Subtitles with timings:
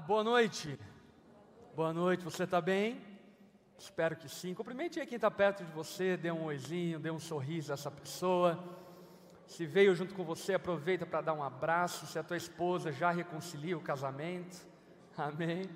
[0.00, 0.78] boa noite.
[1.76, 3.00] Boa noite, você está bem?
[3.78, 4.54] Espero que sim.
[4.54, 7.90] Cumprimente aí quem está perto de você, dê um oizinho, dê um sorriso a essa
[7.90, 8.58] pessoa.
[9.46, 12.06] Se veio junto com você, aproveita para dar um abraço.
[12.06, 14.66] Se a tua esposa já reconcilia o casamento,
[15.16, 15.68] amém.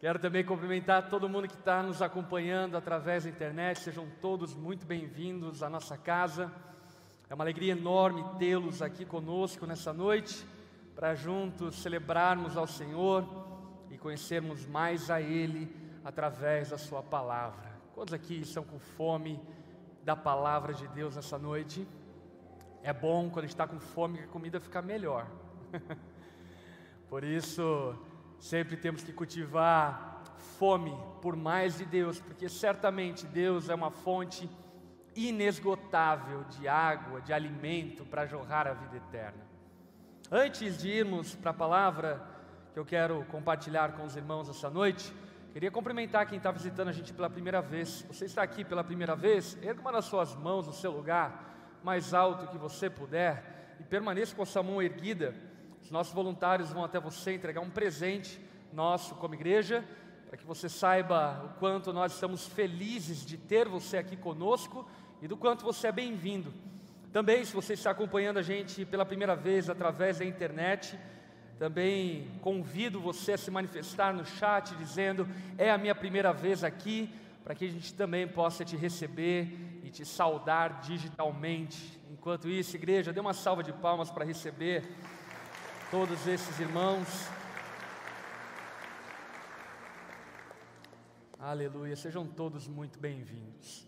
[0.00, 3.80] Quero também cumprimentar todo mundo que está nos acompanhando através da internet.
[3.80, 6.50] Sejam todos muito bem-vindos à nossa casa.
[7.28, 10.46] É uma alegria enorme tê-los aqui conosco nessa noite,
[10.98, 13.24] para juntos celebrarmos ao Senhor
[13.88, 15.72] e conhecermos mais a Ele
[16.04, 17.70] através da Sua palavra.
[17.94, 19.40] Quantos aqui estão com fome
[20.02, 21.86] da palavra de Deus nessa noite?
[22.82, 25.28] É bom quando a gente está com fome que a comida fica melhor.
[27.08, 27.96] Por isso,
[28.40, 30.20] sempre temos que cultivar
[30.58, 34.50] fome por mais de Deus, porque certamente Deus é uma fonte
[35.14, 39.47] inesgotável de água, de alimento para jorrar a vida eterna.
[40.30, 42.22] Antes de irmos para a palavra
[42.74, 45.10] que eu quero compartilhar com os irmãos essa noite,
[45.54, 48.04] queria cumprimentar quem está visitando a gente pela primeira vez.
[48.08, 49.56] Você está aqui pela primeira vez?
[49.62, 54.36] Erga uma das suas mãos no seu lugar, mais alto que você puder, e permaneça
[54.36, 55.34] com a sua mão erguida.
[55.82, 58.38] Os nossos voluntários vão até você entregar um presente
[58.70, 59.82] nosso como igreja,
[60.28, 64.86] para que você saiba o quanto nós estamos felizes de ter você aqui conosco
[65.22, 66.52] e do quanto você é bem-vindo.
[67.12, 70.98] Também, se você está acompanhando a gente pela primeira vez através da internet,
[71.58, 77.10] também convido você a se manifestar no chat dizendo: é a minha primeira vez aqui,
[77.42, 81.98] para que a gente também possa te receber e te saudar digitalmente.
[82.10, 84.84] Enquanto isso, igreja, dê uma salva de palmas para receber
[85.90, 87.26] todos esses irmãos.
[91.38, 93.86] Aleluia, sejam todos muito bem-vindos.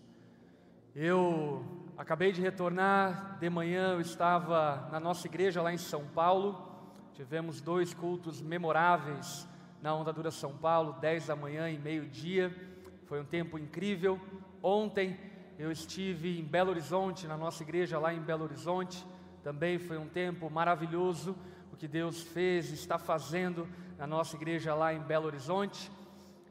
[0.95, 6.67] Eu acabei de retornar, de manhã eu estava na nossa igreja lá em São Paulo.
[7.13, 9.47] Tivemos dois cultos memoráveis
[9.83, 12.57] na Onda Dura São Paulo, 10 da manhã e meio-dia.
[13.05, 14.19] Foi um tempo incrível.
[14.63, 15.21] Ontem
[15.59, 19.07] eu estive em Belo Horizonte, na nossa igreja lá em Belo Horizonte.
[19.43, 21.37] Também foi um tempo maravilhoso
[21.71, 23.69] o que Deus fez e está fazendo
[23.99, 25.93] na nossa igreja lá em Belo Horizonte.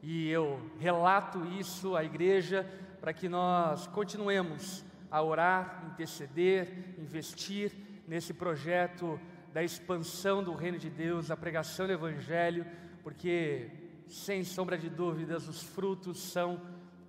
[0.00, 2.64] E eu relato isso à igreja
[3.00, 7.72] para que nós continuemos a orar, interceder, investir
[8.06, 9.20] nesse projeto
[9.52, 12.64] da expansão do reino de Deus, a pregação do Evangelho,
[13.02, 13.70] porque,
[14.06, 16.60] sem sombra de dúvidas, os frutos são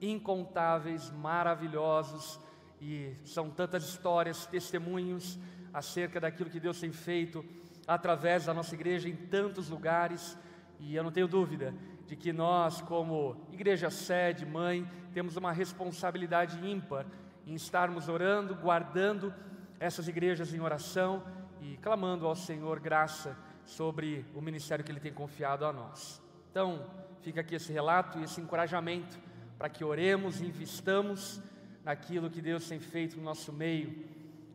[0.02, 2.40] incontáveis, maravilhosos
[2.82, 5.38] e são tantas histórias, testemunhos
[5.72, 7.46] acerca daquilo que Deus tem feito
[7.88, 10.38] através da nossa igreja em tantos lugares.
[10.80, 11.74] E eu não tenho dúvida
[12.08, 17.06] de que nós, como igreja sede, mãe, temos uma responsabilidade ímpar
[17.46, 19.34] em estarmos orando, guardando
[19.80, 21.24] essas igrejas em oração
[21.62, 26.22] e clamando ao Senhor graça sobre o ministério que Ele tem confiado a nós.
[26.50, 26.86] Então,
[27.22, 29.18] fica aqui esse relato e esse encorajamento
[29.58, 31.42] para que oremos e investamos
[31.84, 34.06] naquilo que Deus tem feito no nosso meio.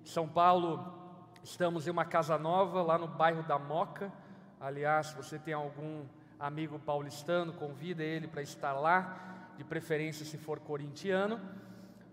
[0.04, 0.94] São Paulo,
[1.42, 4.12] estamos em uma casa nova lá no bairro da Moca.
[4.60, 6.04] Aliás, se você tem algum
[6.38, 11.40] amigo paulistano, convida ele para estar lá, de preferência se for corintiano,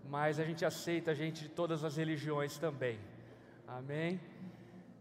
[0.08, 2.98] mas a gente aceita gente de todas as religiões também.
[3.66, 4.20] Amém?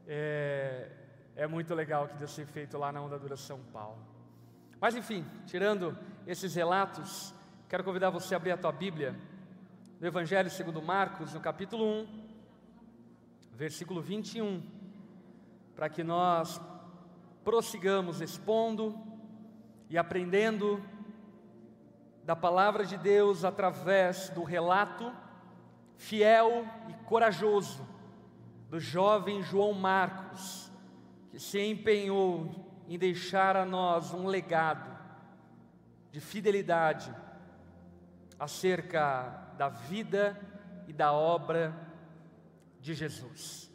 [0.08, 0.90] É,
[1.36, 4.00] é muito legal que Deus tem feito lá na Onda Dura São Paulo.
[4.80, 5.98] Mas enfim, tirando
[6.28, 7.34] esses relatos,
[7.70, 9.16] quero convidar você a abrir a tua Bíblia
[10.00, 12.08] no Evangelho segundo Marcos, no capítulo 1,
[13.54, 14.62] versículo 21,
[15.76, 16.60] para que nós
[17.44, 18.98] prossigamos expondo
[19.90, 20.84] e aprendendo
[22.24, 25.14] da palavra de Deus através do relato
[25.98, 27.86] fiel e corajoso
[28.70, 30.72] do jovem João Marcos,
[31.30, 32.50] que se empenhou
[32.88, 34.92] em deixar a nós um legado
[36.12, 37.14] de fidelidade
[38.40, 40.40] acerca da vida
[40.88, 41.74] e da obra
[42.80, 43.72] de Jesus.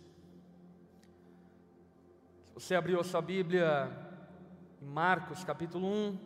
[2.46, 3.90] Se você abriu a sua Bíblia
[4.82, 6.18] em Marcos capítulo 1,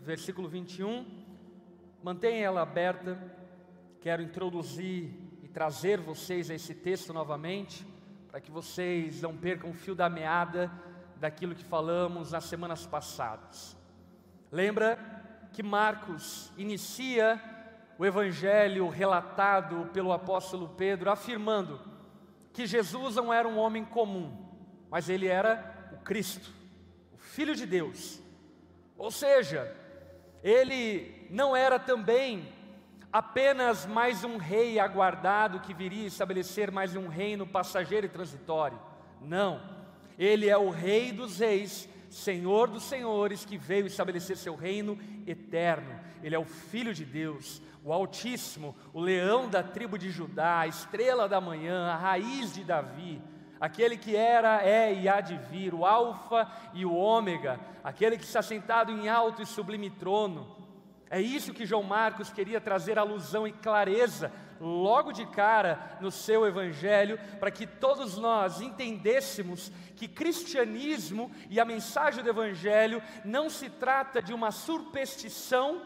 [0.00, 1.21] versículo 21.
[2.02, 3.16] Mantenha ela aberta.
[4.00, 7.86] Quero introduzir e trazer vocês a esse texto novamente,
[8.28, 10.68] para que vocês não percam o fio da meada
[11.16, 13.76] daquilo que falamos nas semanas passadas.
[14.50, 14.98] Lembra
[15.52, 17.40] que Marcos inicia
[17.96, 21.80] o evangelho relatado pelo apóstolo Pedro afirmando
[22.52, 24.36] que Jesus não era um homem comum,
[24.90, 26.50] mas ele era o Cristo.
[27.16, 28.20] Filho de Deus.
[28.98, 29.72] Ou seja,
[30.42, 32.46] ele não era também
[33.10, 38.78] apenas mais um rei aguardado que viria estabelecer mais um reino passageiro e transitório.
[39.18, 39.62] Não,
[40.18, 45.98] ele é o rei dos reis, Senhor dos senhores, que veio estabelecer seu reino eterno.
[46.22, 50.66] Ele é o Filho de Deus, o Altíssimo, o leão da tribo de Judá, a
[50.66, 53.22] estrela da manhã, a raiz de Davi,
[53.58, 58.24] aquele que era, é e há de vir, o Alfa e o Ômega, aquele que
[58.24, 60.61] está sentado em alto e sublime trono.
[61.12, 66.46] É isso que João Marcos queria trazer alusão e clareza logo de cara no seu
[66.46, 73.68] evangelho, para que todos nós entendêssemos que cristianismo e a mensagem do evangelho não se
[73.68, 75.82] trata de uma superstição,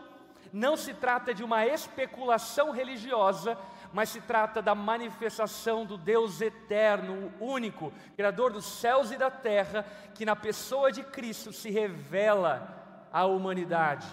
[0.53, 3.59] não se trata de uma especulação religiosa,
[3.93, 9.85] mas se trata da manifestação do Deus eterno, único, Criador dos céus e da terra,
[10.15, 14.07] que na pessoa de Cristo se revela à humanidade,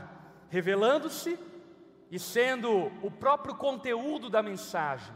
[0.54, 1.40] revelando-se
[2.12, 5.12] e sendo o próprio conteúdo da mensagem,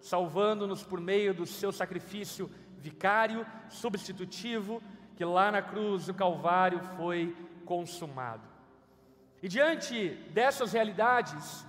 [0.00, 4.82] salvando-nos por meio do seu sacrifício vicário, substitutivo,
[5.14, 8.42] que lá na cruz do Calvário foi consumado.
[9.40, 11.64] E diante dessas realidades,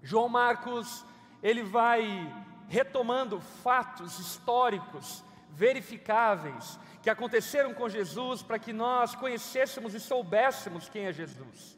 [0.00, 1.04] João Marcos,
[1.42, 2.32] ele vai
[2.68, 11.06] retomando fatos históricos, verificáveis, que aconteceram com Jesus para que nós conhecêssemos e soubéssemos quem
[11.06, 11.75] é Jesus.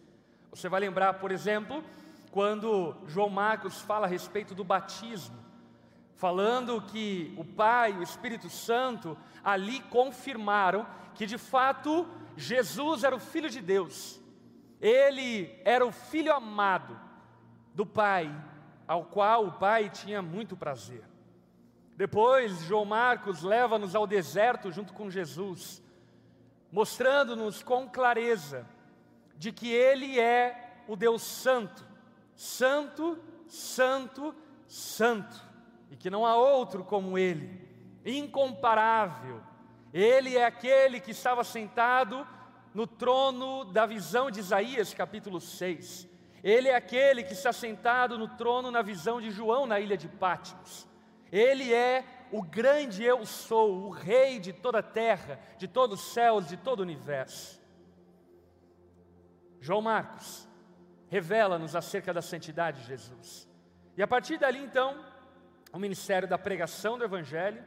[0.59, 1.85] Você vai lembrar, por exemplo,
[2.33, 5.39] quando João Marcos fala a respeito do batismo,
[6.17, 10.85] falando que o Pai e o Espírito Santo ali confirmaram
[11.15, 14.21] que de fato Jesus era o Filho de Deus,
[14.81, 16.99] ele era o Filho amado
[17.73, 18.29] do Pai,
[18.85, 21.05] ao qual o Pai tinha muito prazer.
[21.97, 25.81] Depois, João Marcos leva-nos ao deserto junto com Jesus,
[26.73, 28.67] mostrando-nos com clareza
[29.39, 31.87] de que Ele é o Deus Santo,
[32.35, 34.35] Santo, Santo,
[34.67, 35.41] Santo,
[35.91, 37.67] e que não há outro como Ele,
[38.05, 39.41] incomparável.
[39.95, 42.27] Ele é aquele que estava sentado
[42.75, 46.07] no trono da visão de Isaías, capítulo 6.
[46.43, 50.09] Ele é aquele que está sentado no trono na visão de João na ilha de
[50.09, 50.87] Pátimos.
[51.31, 56.13] Ele é o grande eu sou, o rei de toda a terra, de todos os
[56.13, 57.61] céus, de todo o universo.
[59.61, 60.49] João Marcos,
[61.09, 63.49] revela-nos acerca da santidade de Jesus.
[63.97, 65.05] E a partir dali, então,
[65.73, 67.65] o ministério da pregação do Evangelho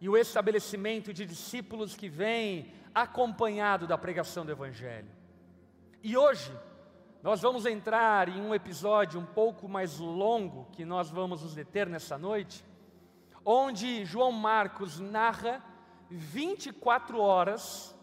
[0.00, 5.10] e o estabelecimento de discípulos que vêm acompanhado da pregação do Evangelho.
[6.02, 6.52] E hoje,
[7.22, 11.88] nós vamos entrar em um episódio um pouco mais longo, que nós vamos nos deter
[11.88, 12.64] nessa noite,
[13.44, 15.62] onde João Marcos narra
[16.08, 17.94] 24 horas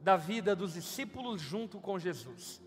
[0.00, 2.63] da vida dos discípulos junto com Jesus.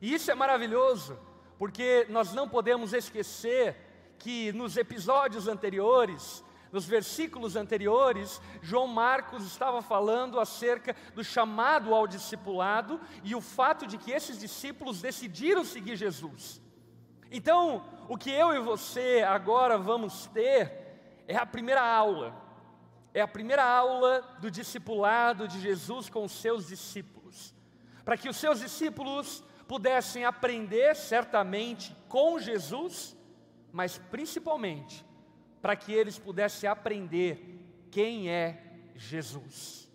[0.00, 1.18] E isso é maravilhoso,
[1.58, 3.76] porque nós não podemos esquecer
[4.18, 12.06] que nos episódios anteriores, nos versículos anteriores, João Marcos estava falando acerca do chamado ao
[12.06, 16.60] discipulado e o fato de que esses discípulos decidiram seguir Jesus.
[17.30, 20.88] Então, o que eu e você agora vamos ter
[21.26, 22.34] é a primeira aula,
[23.12, 27.54] é a primeira aula do discipulado de Jesus com os seus discípulos,
[28.04, 33.14] para que os seus discípulos pudessem aprender certamente com Jesus,
[33.70, 35.04] mas principalmente
[35.60, 38.64] para que eles pudessem aprender quem é
[38.96, 39.92] Jesus.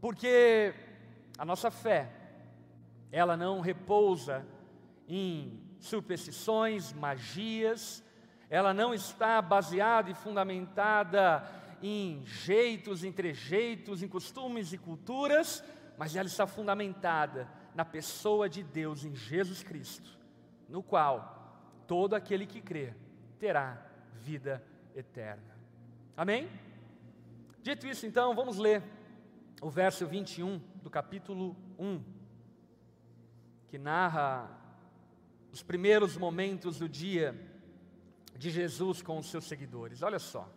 [0.00, 0.74] Porque
[1.38, 2.10] a nossa fé,
[3.12, 4.44] ela não repousa
[5.06, 8.02] em superstições, magias,
[8.50, 11.48] ela não está baseada e fundamentada
[11.80, 15.62] em jeitos, em trejeitos, em costumes e culturas,
[15.96, 20.18] mas ela está fundamentada na pessoa de Deus em Jesus Cristo,
[20.68, 22.94] no qual todo aquele que crê
[23.38, 23.82] terá
[24.12, 25.56] vida eterna.
[26.16, 26.48] Amém?
[27.62, 28.82] Dito isso, então, vamos ler
[29.60, 32.02] o verso 21 do capítulo 1,
[33.68, 34.50] que narra
[35.52, 37.34] os primeiros momentos do dia
[38.36, 40.02] de Jesus com os seus seguidores.
[40.02, 40.48] Olha só.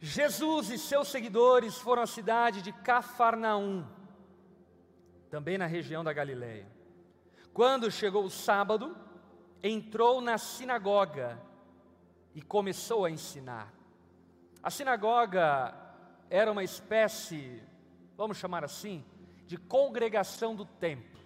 [0.00, 3.84] Jesus e seus seguidores foram à cidade de Cafarnaum
[5.30, 6.66] também na região da Galileia.
[7.52, 8.96] Quando chegou o sábado,
[9.62, 11.40] entrou na sinagoga
[12.34, 13.72] e começou a ensinar.
[14.62, 15.74] A sinagoga
[16.30, 17.62] era uma espécie,
[18.16, 19.04] vamos chamar assim,
[19.46, 21.18] de congregação do templo.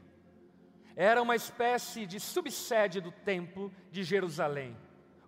[0.95, 4.77] Era uma espécie de subsede do templo de Jerusalém.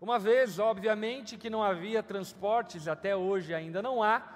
[0.01, 4.34] Uma vez, obviamente, que não havia transportes, até hoje ainda não há,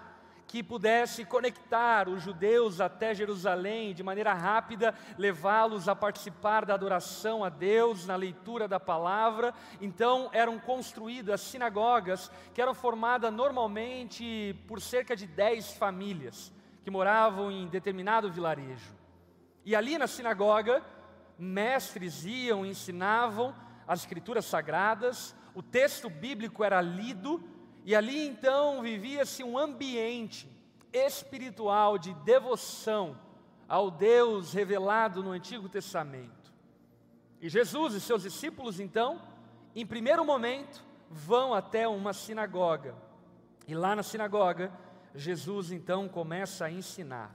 [0.49, 7.45] que pudesse conectar os judeus até Jerusalém de maneira rápida, levá-los a participar da adoração
[7.45, 9.55] a Deus, na leitura da palavra.
[9.79, 16.53] Então eram construídas as sinagogas, que eram formadas normalmente por cerca de dez famílias.
[16.89, 18.95] que moravam em determinado vilarejo.
[19.63, 20.83] E ali na sinagoga,
[21.39, 23.55] mestres iam, ensinavam
[23.87, 27.43] as escrituras sagradas, o texto bíblico era lido,
[27.89, 30.47] e ali então vivia-se um ambiente
[30.93, 33.19] espiritual de devoção
[33.67, 36.53] ao Deus revelado no Antigo Testamento.
[37.41, 39.23] E Jesus e seus discípulos, então,
[39.75, 42.95] em primeiro momento, vão até uma sinagoga.
[43.67, 44.71] E lá na sinagoga,
[45.15, 47.35] Jesus então começa a ensinar.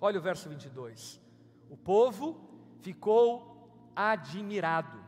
[0.00, 1.20] Olha o verso 22.
[1.70, 2.40] O povo
[2.80, 4.98] ficou admirado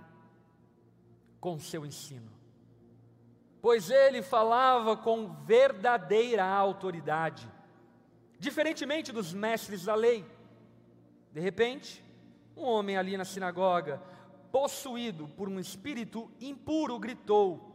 [1.41, 2.36] com seu ensino,
[3.67, 7.51] pois ele falava com verdadeira autoridade,
[8.39, 10.25] diferentemente dos mestres da lei.
[11.33, 12.01] De repente,
[12.57, 14.01] um homem ali na sinagoga,
[14.53, 17.75] possuído por um espírito impuro, gritou: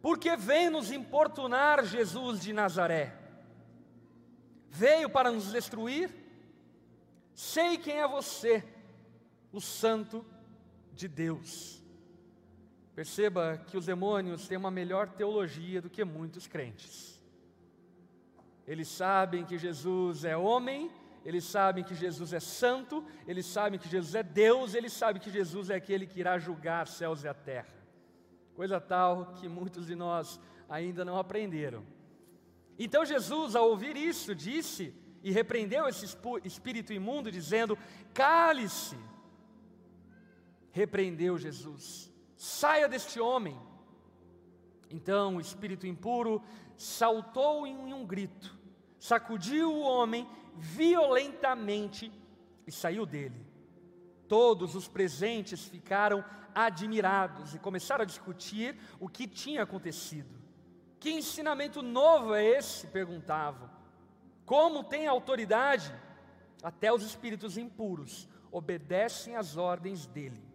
[0.00, 3.14] Porque vem nos importunar Jesus de Nazaré?
[4.70, 6.10] Veio para nos destruir?
[7.34, 8.64] Sei quem é você,
[9.52, 10.24] o Santo
[10.94, 11.84] de Deus.
[12.96, 17.22] Perceba que os demônios têm uma melhor teologia do que muitos crentes.
[18.66, 20.90] Eles sabem que Jesus é homem,
[21.22, 25.30] eles sabem que Jesus é santo, eles sabem que Jesus é Deus, eles sabem que
[25.30, 27.76] Jesus é aquele que irá julgar céus e a terra.
[28.54, 31.84] Coisa tal que muitos de nós ainda não aprenderam.
[32.78, 36.06] Então Jesus, ao ouvir isso, disse e repreendeu esse
[36.44, 37.76] espírito imundo, dizendo:
[38.14, 38.96] Cale-se.
[40.72, 43.58] Repreendeu Jesus saia deste homem.
[44.90, 46.42] Então o espírito impuro
[46.76, 48.56] saltou em um grito,
[48.98, 52.12] sacudiu o homem violentamente
[52.66, 53.44] e saiu dele.
[54.28, 56.24] Todos os presentes ficaram
[56.54, 60.34] admirados e começaram a discutir o que tinha acontecido.
[60.98, 62.86] Que ensinamento novo é esse?
[62.86, 63.70] perguntavam.
[64.44, 65.94] Como tem autoridade?
[66.62, 70.45] Até os espíritos impuros obedecem às ordens dele.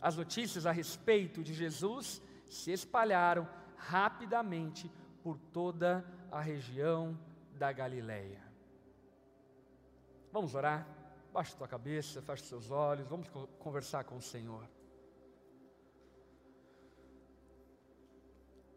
[0.00, 4.90] As notícias a respeito de Jesus se espalharam rapidamente
[5.22, 7.18] por toda a região
[7.52, 8.42] da Galileia.
[10.32, 10.86] Vamos orar?
[11.32, 13.28] Baixe tua cabeça, feche seus olhos, vamos
[13.58, 14.68] conversar com o Senhor.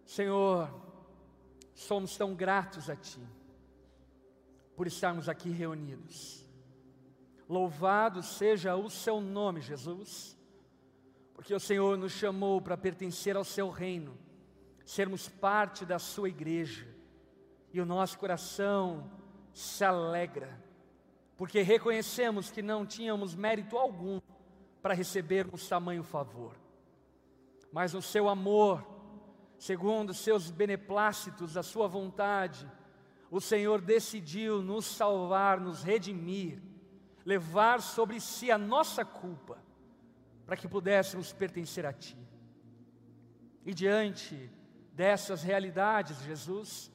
[0.05, 0.69] Senhor,
[1.73, 3.25] somos tão gratos a Ti
[4.75, 6.45] por estarmos aqui reunidos.
[7.47, 10.40] Louvado seja o Seu nome, Jesus
[11.41, 14.15] porque o Senhor nos chamou para pertencer ao seu reino,
[14.85, 16.87] sermos parte da sua igreja,
[17.73, 19.09] e o nosso coração
[19.51, 20.63] se alegra,
[21.35, 24.21] porque reconhecemos que não tínhamos mérito algum
[24.83, 26.55] para recebermos tamanho favor,
[27.71, 28.85] mas no seu amor,
[29.57, 32.69] segundo seus beneplácitos, a sua vontade,
[33.31, 36.61] o Senhor decidiu nos salvar, nos redimir,
[37.25, 39.70] levar sobre si a nossa culpa
[40.51, 42.17] para que pudéssemos pertencer a Ti.
[43.65, 44.51] E diante
[44.91, 46.91] dessas realidades, Jesus,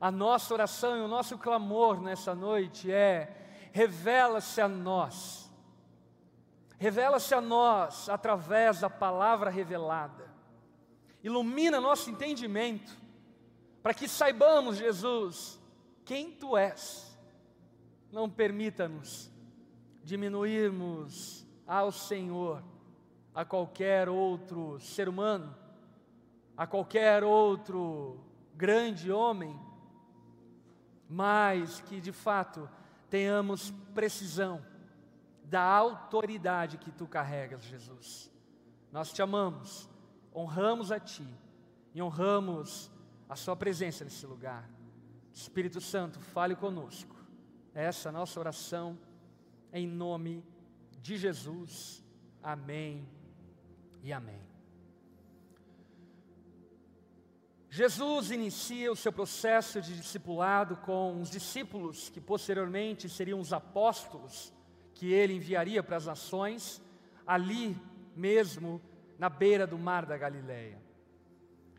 [0.00, 5.52] a nossa oração e o nosso clamor nessa noite é: revela-se a nós,
[6.78, 10.32] revela-se a nós através da palavra revelada,
[11.22, 12.96] ilumina nosso entendimento,
[13.82, 15.60] para que saibamos, Jesus,
[16.02, 17.14] quem Tu és.
[18.10, 19.30] Não permita-nos
[20.02, 22.64] diminuirmos ao Senhor
[23.36, 25.54] a qualquer outro ser humano,
[26.56, 28.18] a qualquer outro
[28.54, 29.54] grande homem,
[31.06, 32.66] mas que de fato
[33.10, 34.64] tenhamos precisão
[35.44, 38.32] da autoridade que tu carregas, Jesus.
[38.90, 39.86] Nós te amamos,
[40.34, 41.28] honramos a ti
[41.94, 42.90] e honramos
[43.28, 44.66] a sua presença nesse lugar.
[45.30, 47.14] Espírito Santo, fale conosco.
[47.74, 48.98] Essa é a nossa oração
[49.74, 50.42] em nome
[51.02, 52.02] de Jesus.
[52.42, 53.15] Amém
[54.06, 54.40] e amém.
[57.68, 64.52] Jesus inicia o seu processo de discipulado com os discípulos que posteriormente seriam os apóstolos
[64.94, 66.80] que ele enviaria para as nações,
[67.26, 67.76] ali
[68.14, 68.80] mesmo
[69.18, 70.80] na beira do mar da Galileia.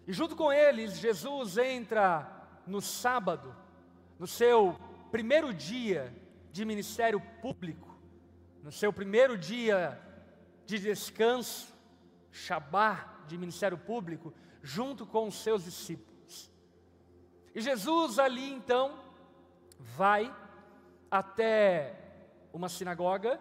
[0.05, 2.29] E junto com eles, Jesus entra
[2.67, 3.55] no sábado,
[4.19, 4.77] no seu
[5.12, 6.13] primeiro dia
[6.51, 7.98] de ministério público,
[8.62, 9.98] no seu primeiro dia
[10.65, 11.76] de descanso,
[12.31, 16.51] Shabá de ministério público, junto com os seus discípulos.
[17.53, 19.00] E Jesus ali então
[19.79, 20.34] vai
[21.10, 21.96] até
[22.53, 23.39] uma sinagoga,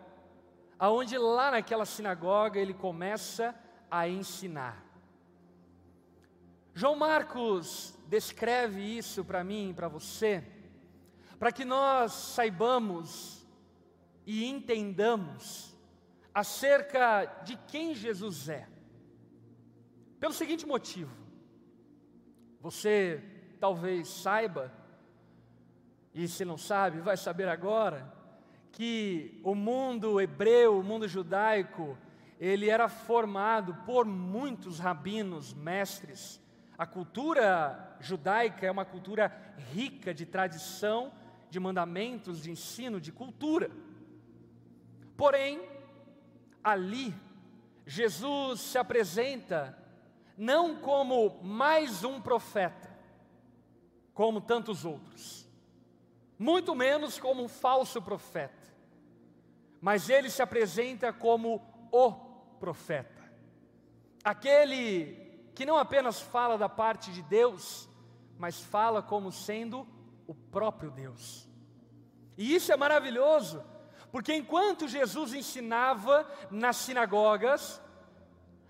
[0.79, 3.55] aonde lá naquela sinagoga ele começa
[3.91, 4.85] a ensinar.
[6.75, 10.45] João Marcos descreve isso para mim e para você,
[11.39, 13.47] para que nós saibamos
[14.27, 15.75] e entendamos
[16.35, 18.69] acerca de quem Jesus é.
[20.19, 21.15] Pelo seguinte motivo:
[22.61, 23.23] você
[23.61, 24.73] talvez saiba,
[26.15, 28.13] e se não sabe, vai saber agora,
[28.73, 31.97] que o mundo hebreu, o mundo judaico,
[32.39, 36.41] ele era formado por muitos rabinos, mestres.
[36.77, 39.33] A cultura judaica é uma cultura
[39.73, 41.13] rica de tradição,
[41.49, 43.71] de mandamentos, de ensino, de cultura.
[45.17, 45.67] Porém,
[46.63, 47.15] ali,
[47.87, 49.86] Jesus se apresenta
[50.37, 52.95] não como mais um profeta,
[54.13, 55.49] como tantos outros,
[56.39, 58.55] muito menos como um falso profeta,
[59.81, 62.13] mas ele se apresenta como o
[62.59, 63.23] profeta,
[64.23, 65.25] aquele
[65.55, 67.89] que não apenas fala da parte de Deus,
[68.39, 69.89] mas fala como sendo
[70.27, 71.49] o próprio Deus.
[72.37, 73.65] E isso é maravilhoso,
[74.13, 77.81] porque enquanto Jesus ensinava nas sinagogas,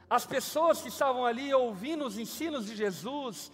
[0.09, 3.51] as pessoas que estavam ali ouvindo os ensinos de Jesus,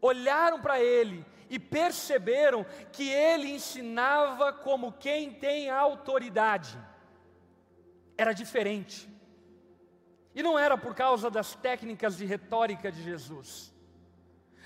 [0.00, 6.78] olharam para ele e perceberam que ele ensinava como quem tem autoridade.
[8.16, 9.08] Era diferente.
[10.34, 13.72] E não era por causa das técnicas de retórica de Jesus.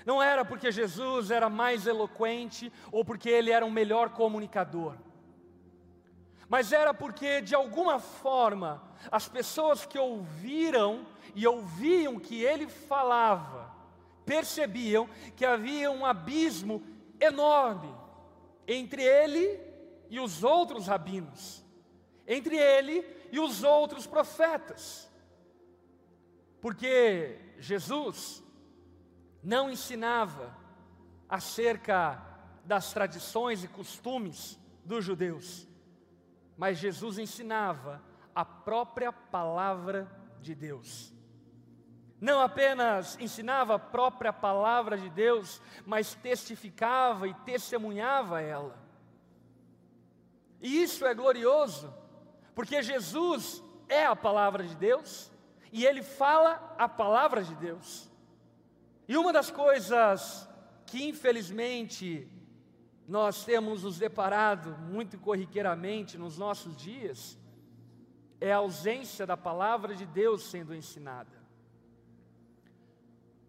[0.05, 4.95] Não era porque Jesus era mais eloquente ou porque ele era um melhor comunicador.
[6.49, 13.73] Mas era porque, de alguma forma, as pessoas que ouviram e ouviam que ele falava,
[14.25, 16.81] percebiam que havia um abismo
[17.19, 17.93] enorme
[18.67, 19.59] entre ele
[20.09, 21.63] e os outros rabinos,
[22.25, 25.09] entre ele e os outros profetas.
[26.61, 28.43] Porque Jesus
[29.43, 30.55] não ensinava
[31.29, 32.21] acerca
[32.65, 35.67] das tradições e costumes dos judeus,
[36.57, 38.01] mas Jesus ensinava
[38.33, 40.11] a própria palavra
[40.41, 41.13] de Deus.
[42.19, 48.75] Não apenas ensinava a própria palavra de Deus, mas testificava e testemunhava ela.
[50.59, 51.93] E isso é glorioso,
[52.55, 55.31] porque Jesus é a palavra de Deus,
[55.71, 58.09] e ele fala a palavra de Deus.
[59.07, 60.49] E uma das coisas
[60.87, 62.27] que infelizmente
[63.07, 67.37] nós temos nos deparado muito corriqueiramente nos nossos dias
[68.39, 71.37] é a ausência da palavra de Deus sendo ensinada.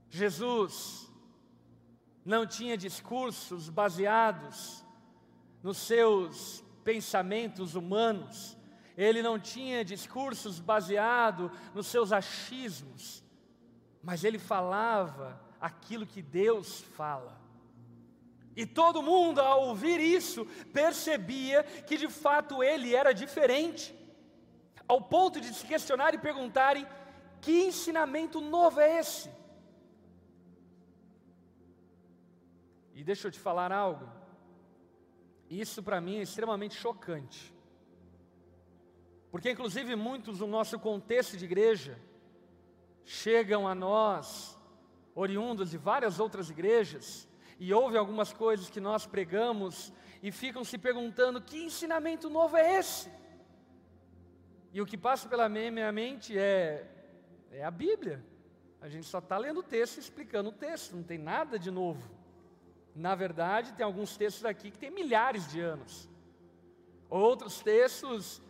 [0.08, 1.12] Jesus
[2.24, 4.84] não tinha discursos baseados
[5.62, 8.56] nos seus pensamentos humanos,
[8.96, 13.24] ele não tinha discursos baseados nos seus achismos,
[14.02, 17.47] mas ele falava aquilo que Deus fala.
[18.60, 23.94] E todo mundo, ao ouvir isso, percebia que de fato ele era diferente,
[24.88, 26.84] ao ponto de se questionar e perguntarem:
[27.40, 29.30] que ensinamento novo é esse?
[32.96, 34.10] E deixa eu te falar algo,
[35.48, 37.54] isso para mim é extremamente chocante.
[39.30, 41.96] Porque, inclusive, muitos do nosso contexto de igreja
[43.04, 44.58] chegam a nós,
[45.14, 47.27] oriundos de várias outras igrejas,
[47.58, 49.92] e ouvem algumas coisas que nós pregamos
[50.22, 53.10] e ficam se perguntando: que ensinamento novo é esse?
[54.72, 56.86] E o que passa pela minha mente é,
[57.50, 58.24] é a Bíblia.
[58.80, 61.70] A gente só está lendo o texto e explicando o texto, não tem nada de
[61.70, 62.08] novo.
[62.94, 66.08] Na verdade, tem alguns textos aqui que têm milhares de anos.
[67.08, 68.42] Outros textos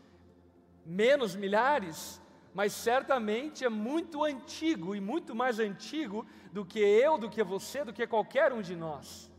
[0.85, 2.21] menos milhares,
[2.59, 7.85] mas certamente é muito antigo e muito mais antigo do que eu, do que você,
[7.85, 9.31] do que qualquer um de nós.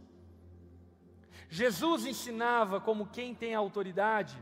[1.50, 4.42] Jesus ensinava como quem tem autoridade,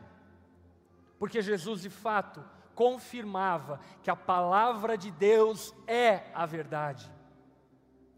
[1.17, 7.11] porque Jesus de fato confirmava que a palavra de Deus é a verdade.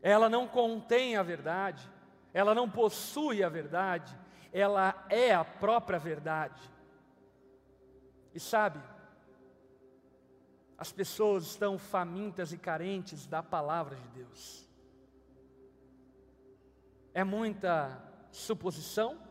[0.02, 1.90] Ela não contém a verdade,
[2.34, 4.14] ela não possui a verdade,
[4.52, 6.62] ela é a própria verdade.
[8.36, 8.82] E sabe,
[10.80, 14.66] as pessoas estão famintas e carentes da palavra de Deus.
[17.14, 19.22] É muita suposição,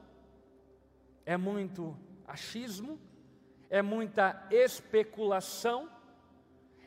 [1.25, 3.01] é muito achismo,
[3.71, 5.91] é muita especulação,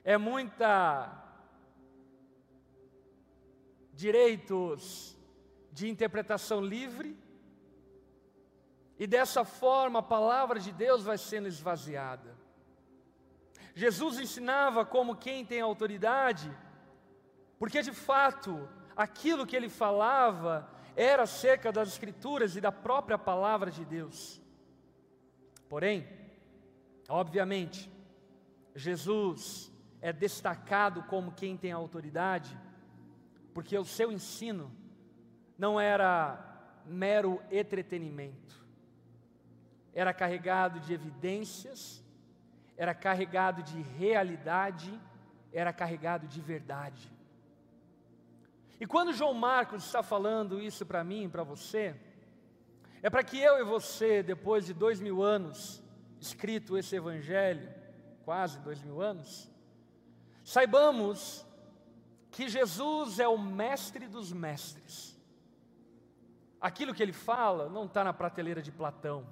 [0.04, 1.12] é muita
[3.93, 5.17] direitos
[5.71, 7.17] de interpretação livre,
[9.00, 12.40] e dessa forma a palavra de Deus vai sendo esvaziada.
[13.74, 16.52] Jesus ensinava como quem tem autoridade,
[17.58, 23.72] porque de fato aquilo que ele falava era acerca das Escrituras e da própria palavra
[23.72, 24.42] de Deus.
[25.70, 26.08] Porém,
[27.08, 27.90] obviamente,
[28.76, 32.58] Jesus é destacado como quem tem autoridade,
[33.54, 34.72] porque o seu ensino
[35.58, 36.48] não era
[36.86, 38.66] mero entretenimento,
[39.94, 42.04] era carregado de evidências,
[42.82, 44.91] era carregado de realidade,
[45.54, 47.13] era carregado de verdade.
[48.80, 51.96] E quando João Marcos está falando isso para mim, para você,
[53.04, 55.80] é para que eu e você, depois de dois mil anos,
[56.20, 57.72] escrito esse evangelho,
[58.26, 59.48] quase dois mil anos,
[60.44, 61.46] saibamos
[62.32, 65.15] que Jesus é o mestre dos mestres.
[66.60, 69.24] Aquilo que ele fala não está na prateleira de Platão,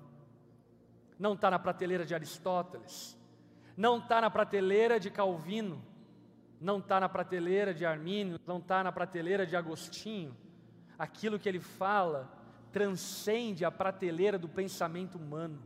[1.17, 3.17] não está na prateleira de Aristóteles,
[3.79, 5.81] não está na prateleira de Calvino,
[6.59, 10.35] não está na prateleira de Armínio, não está na prateleira de Agostinho.
[10.97, 12.29] Aquilo que ele fala
[12.71, 15.59] transcende a prateleira do pensamento humano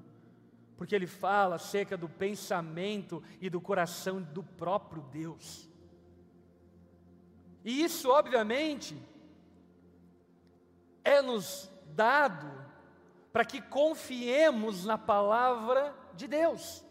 [0.78, 5.70] porque ele fala acerca do pensamento e do coração do próprio Deus.
[7.64, 8.98] E isso, obviamente,
[11.04, 12.52] é nos dado
[13.32, 16.84] para que confiemos na palavra de Deus,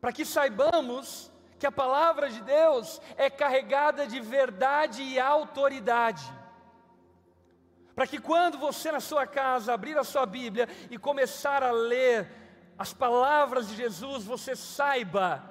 [0.00, 6.24] para que saibamos que a palavra de Deus é carregada de verdade e autoridade.
[7.94, 12.30] Para que quando você na sua casa abrir a sua Bíblia e começar a ler
[12.78, 15.44] as palavras de Jesus, você saiba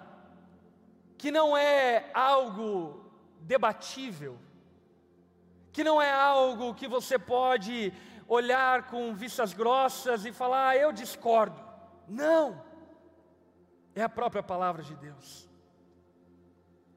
[1.16, 3.06] que não é algo
[3.42, 4.40] debatível,
[5.72, 7.94] que não é algo que você pode
[8.28, 11.62] olhar com vistas grossas e falar, ah, eu discordo.
[12.08, 12.60] Não,
[14.02, 15.50] é a própria palavra de Deus.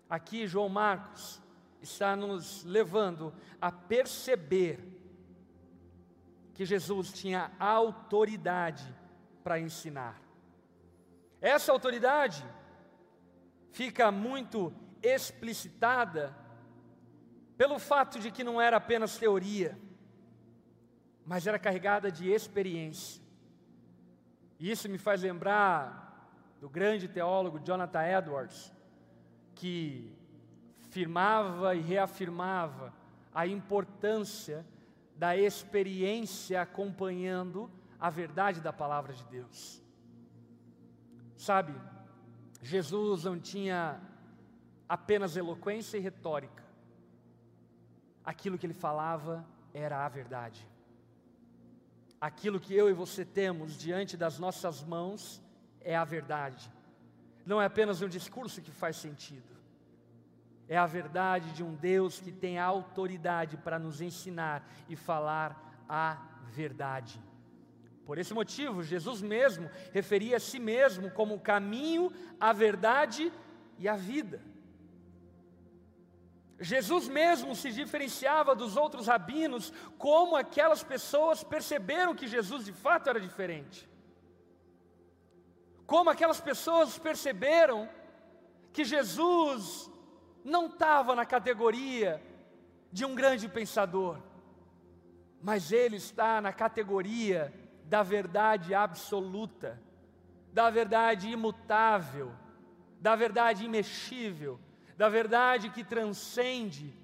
[0.08, 1.42] Aqui, João Marcos
[1.80, 4.78] está nos levando a perceber
[6.54, 8.84] que Jesus tinha autoridade
[9.42, 10.20] para ensinar.
[11.40, 12.44] Essa autoridade
[13.72, 16.36] fica muito explicitada
[17.56, 19.76] pelo fato de que não era apenas teoria,
[21.26, 23.22] mas era carregada de experiência.
[24.58, 26.01] E isso me faz lembrar
[26.62, 28.72] do grande teólogo Jonathan Edwards,
[29.52, 30.16] que
[30.90, 32.94] firmava e reafirmava
[33.34, 34.64] a importância
[35.16, 39.82] da experiência acompanhando a verdade da palavra de Deus.
[41.36, 41.74] Sabe,
[42.62, 44.00] Jesus não tinha
[44.88, 46.62] apenas eloquência e retórica.
[48.24, 49.44] Aquilo que ele falava
[49.74, 50.64] era a verdade.
[52.20, 55.42] Aquilo que eu e você temos diante das nossas mãos
[55.84, 56.70] é a verdade.
[57.44, 59.52] Não é apenas um discurso que faz sentido.
[60.68, 65.84] É a verdade de um Deus que tem a autoridade para nos ensinar e falar
[65.88, 66.18] a
[66.50, 67.20] verdade.
[68.06, 73.32] Por esse motivo, Jesus mesmo referia a si mesmo como o caminho, a verdade
[73.78, 74.40] e a vida.
[76.60, 83.10] Jesus mesmo se diferenciava dos outros rabinos, como aquelas pessoas perceberam que Jesus de fato
[83.10, 83.91] era diferente.
[85.92, 87.86] Como aquelas pessoas perceberam
[88.72, 89.90] que Jesus
[90.42, 92.18] não estava na categoria
[92.90, 94.16] de um grande pensador,
[95.42, 97.52] mas ele está na categoria
[97.84, 99.78] da verdade absoluta,
[100.50, 102.32] da verdade imutável,
[102.98, 104.58] da verdade imexível,
[104.96, 106.98] da verdade que transcende,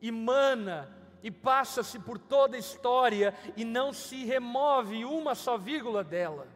[0.00, 0.88] emana
[1.22, 6.48] e passa-se por toda a história e não se remove uma só vírgula dela.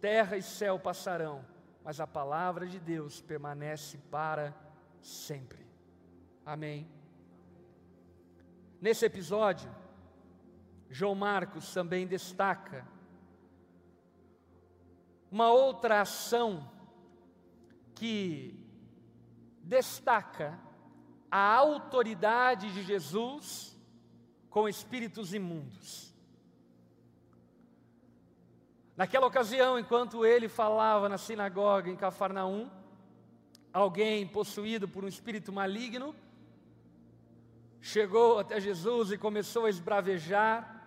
[0.00, 1.44] Terra e céu passarão,
[1.84, 4.54] mas a palavra de Deus permanece para
[5.00, 5.66] sempre.
[6.44, 6.88] Amém.
[8.80, 9.70] Nesse episódio,
[10.88, 12.86] João Marcos também destaca
[15.30, 16.68] uma outra ação
[17.94, 18.58] que
[19.62, 20.58] destaca
[21.30, 23.78] a autoridade de Jesus
[24.48, 26.09] com espíritos imundos.
[29.00, 32.70] Naquela ocasião, enquanto ele falava na sinagoga em Cafarnaum,
[33.72, 36.14] alguém possuído por um espírito maligno
[37.80, 40.84] chegou até Jesus e começou a esbravejar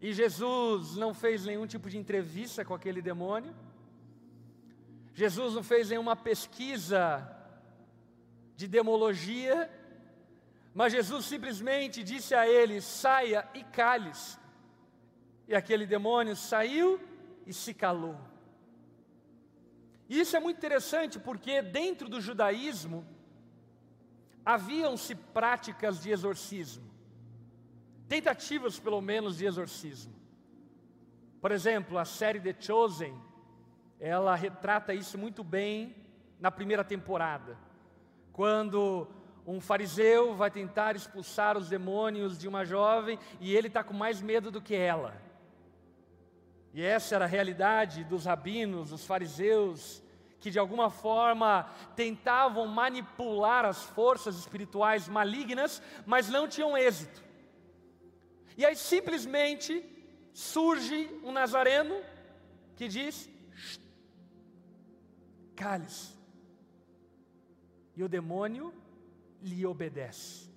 [0.00, 3.54] e Jesus não fez nenhum tipo de entrevista com aquele demônio.
[5.12, 7.04] Jesus não fez nenhuma pesquisa
[8.56, 9.70] de demologia,
[10.72, 14.38] mas Jesus simplesmente disse a ele: saia e cale-se.
[15.46, 17.09] E aquele demônio saiu
[17.50, 18.16] e se calou.
[20.08, 23.04] E isso é muito interessante porque dentro do judaísmo
[24.44, 26.88] haviam-se práticas de exorcismo.
[28.08, 30.12] tentativas, pelo menos, de exorcismo.
[31.40, 33.14] Por exemplo, a série The Chosen,
[34.00, 35.94] ela retrata isso muito bem
[36.40, 37.56] na primeira temporada,
[38.32, 39.06] quando
[39.46, 44.20] um fariseu vai tentar expulsar os demônios de uma jovem e ele está com mais
[44.20, 45.29] medo do que ela.
[46.72, 50.02] E essa era a realidade dos rabinos, dos fariseus,
[50.38, 57.22] que de alguma forma tentavam manipular as forças espirituais malignas, mas não tinham êxito.
[58.56, 59.84] E aí simplesmente
[60.32, 62.00] surge um nazareno
[62.76, 63.28] que diz:
[65.54, 66.18] cale-se.
[67.96, 68.72] E o demônio
[69.42, 70.48] lhe obedece.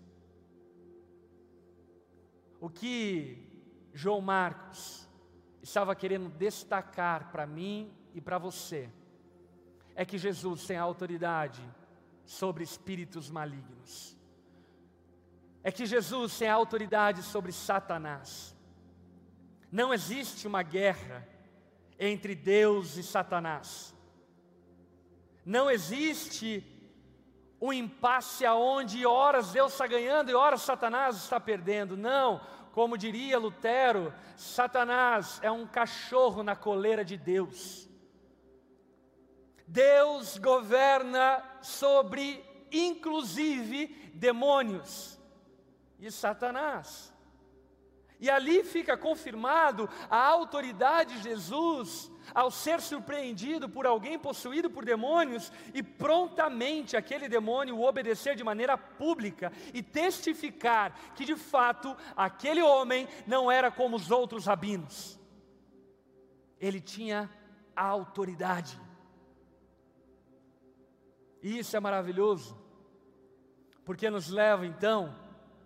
[2.62, 3.46] O que
[3.94, 5.03] João Marcos
[5.64, 8.90] estava querendo destacar para mim e para você
[9.96, 11.64] é que Jesus tem autoridade
[12.26, 14.18] sobre espíritos malignos.
[15.64, 18.54] É que Jesus tem autoridade sobre Satanás.
[19.72, 21.28] Não existe uma guerra
[21.98, 23.96] entre Deus e Satanás.
[25.46, 26.70] Não existe
[27.62, 31.96] um impasse aonde horas Deus está ganhando e horas Satanás está perdendo.
[31.96, 32.42] Não,
[32.74, 37.88] como diria Lutero, Satanás é um cachorro na coleira de Deus.
[39.68, 45.20] Deus governa sobre, inclusive, demônios
[46.00, 47.13] e Satanás.
[48.24, 54.86] E ali fica confirmado a autoridade de Jesus ao ser surpreendido por alguém possuído por
[54.86, 62.62] demônios e prontamente aquele demônio obedecer de maneira pública e testificar que de fato aquele
[62.62, 65.20] homem não era como os outros rabinos.
[66.62, 67.30] Ele tinha
[67.76, 68.80] autoridade.
[71.42, 72.58] E isso é maravilhoso,
[73.84, 75.14] porque nos leva então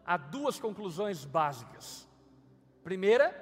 [0.03, 2.06] a duas conclusões básicas.
[2.87, 3.35] Primeira,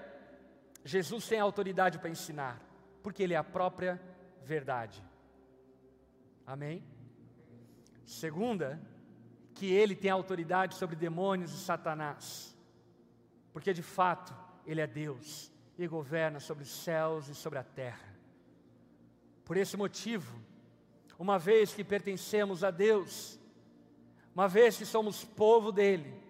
[0.84, 2.60] Jesus tem autoridade para ensinar
[3.04, 4.02] porque Ele é a própria
[4.44, 5.04] verdade.
[6.48, 6.84] Amém?
[8.08, 8.82] Segunda,
[9.54, 12.58] que Ele tem autoridade sobre demônios e Satanás,
[13.54, 18.16] porque de fato Ele é Deus e governa sobre os céus e sobre a terra.
[19.44, 20.42] Por esse motivo,
[21.20, 23.40] uma vez que pertencemos a Deus,
[24.34, 26.25] uma vez que somos povo dele,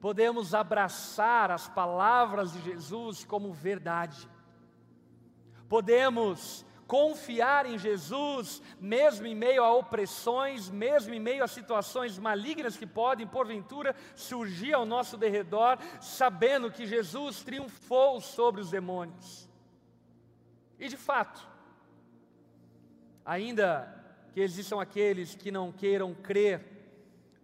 [0.00, 4.28] podemos abraçar as palavras de Jesus como verdade
[5.68, 12.76] podemos confiar em Jesus, mesmo em meio a opressões, mesmo em meio a situações malignas
[12.76, 19.48] que podem, porventura, surgir ao nosso derredor, sabendo que Jesus triunfou sobre os demônios.
[20.78, 21.46] E de fato,
[23.24, 23.92] ainda
[24.32, 26.64] que existam aqueles que não queiram crer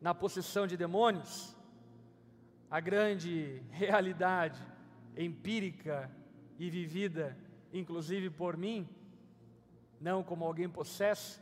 [0.01, 1.57] na possessão de demônios,
[2.73, 4.61] a grande realidade
[5.15, 6.11] empírica
[6.59, 7.37] e vivida
[7.73, 8.89] inclusive por mim,
[10.01, 11.41] não como alguém possesso,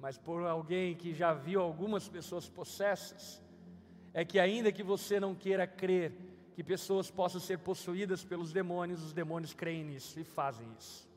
[0.00, 3.42] mas por alguém que já viu algumas pessoas possessas,
[4.12, 6.12] é que ainda que você não queira crer
[6.54, 11.08] que pessoas possam ser possuídas pelos demônios, os demônios creem nisso e fazem isso.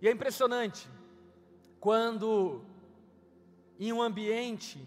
[0.00, 0.88] E é impressionante
[1.80, 2.64] quando
[3.80, 4.86] em um ambiente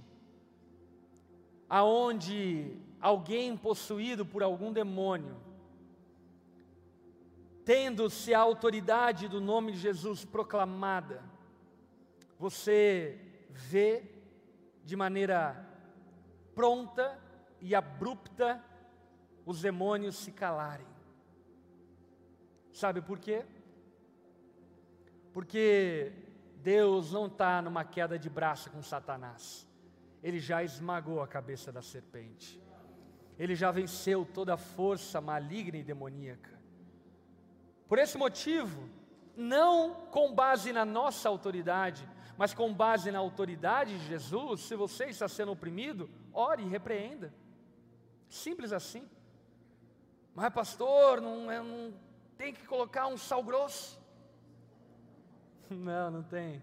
[1.69, 5.43] aonde alguém possuído por algum demônio
[7.65, 11.23] tendo-se a autoridade do nome de Jesus proclamada,
[12.37, 14.03] você vê
[14.83, 15.65] de maneira
[16.53, 17.17] pronta
[17.61, 18.63] e abrupta
[19.45, 20.87] os demônios se calarem.
[22.71, 23.45] Sabe por quê?
[25.31, 26.11] Porque
[26.57, 29.67] Deus não está numa queda de braço com Satanás,
[30.23, 32.59] ele já esmagou a cabeça da serpente,
[33.37, 36.57] ele já venceu toda a força maligna e demoníaca.
[37.89, 38.89] Por esse motivo,
[39.35, 42.07] não com base na nossa autoridade,
[42.37, 47.33] mas com base na autoridade de Jesus, se você está sendo oprimido, ore e repreenda.
[48.29, 49.07] Simples assim.
[50.33, 51.93] Mas, pastor, não, é, não
[52.37, 54.01] tem que colocar um sal grosso?
[55.69, 56.61] Não, não tem.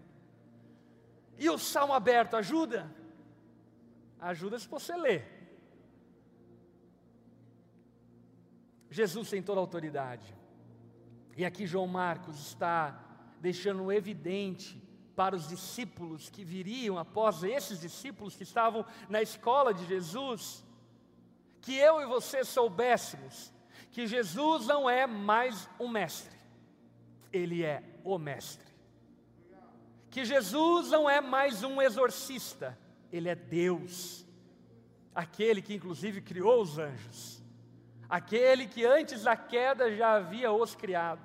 [1.37, 2.89] E o salmo aberto ajuda?
[4.21, 5.41] Ajuda se você ler.
[8.89, 10.35] Jesus tem toda a autoridade.
[11.35, 13.03] E aqui João Marcos está
[13.39, 14.81] deixando evidente
[15.15, 20.63] para os discípulos que viriam após esses discípulos que estavam na escola de Jesus,
[21.61, 23.51] que eu e você soubéssemos
[23.91, 26.35] que Jesus não é mais um mestre,
[27.31, 28.71] ele é o mestre.
[30.09, 32.77] Que Jesus não é mais um exorcista,
[33.11, 34.25] ele é Deus.
[35.13, 37.43] aquele que inclusive criou os anjos,
[38.09, 41.21] aquele que antes da queda já havia os criado.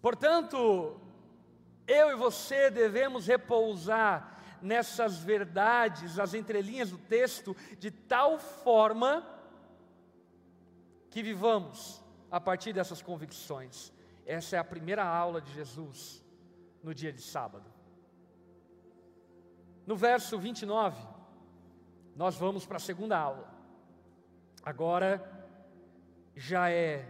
[0.00, 0.98] Portanto,
[1.86, 9.26] eu e você devemos repousar nessas verdades, as entrelinhas do texto, de tal forma
[11.10, 13.92] que vivamos a partir dessas convicções.
[14.24, 16.24] Essa é a primeira aula de Jesus
[16.82, 17.69] no dia de sábado.
[19.90, 21.04] No verso 29,
[22.14, 23.52] nós vamos para a segunda aula.
[24.62, 25.20] Agora
[26.36, 27.04] já é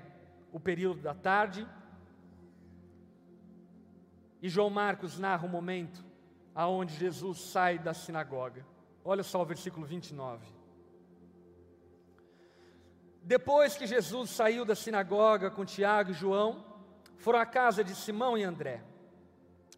[0.51, 1.69] o período da tarde,
[4.41, 6.03] e João Marcos narra o momento
[6.55, 8.65] aonde Jesus sai da sinagoga.
[9.05, 10.47] Olha só o versículo 29.
[13.23, 16.65] Depois que Jesus saiu da sinagoga com Tiago e João,
[17.19, 18.83] foram à casa de Simão e André.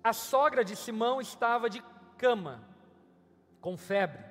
[0.05, 1.83] A sogra de Simão estava de
[2.17, 2.71] cama,
[3.63, 4.23] com febre.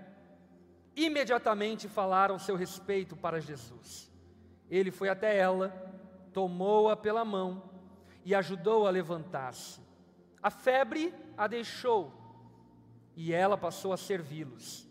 [0.96, 4.12] Imediatamente falaram seu respeito para Jesus.
[4.70, 5.70] Ele foi até ela,
[6.34, 7.64] tomou-a pela mão
[8.26, 9.80] e ajudou a levantar-se.
[10.44, 12.14] A febre a deixou
[13.16, 14.88] e ela passou a servi-los.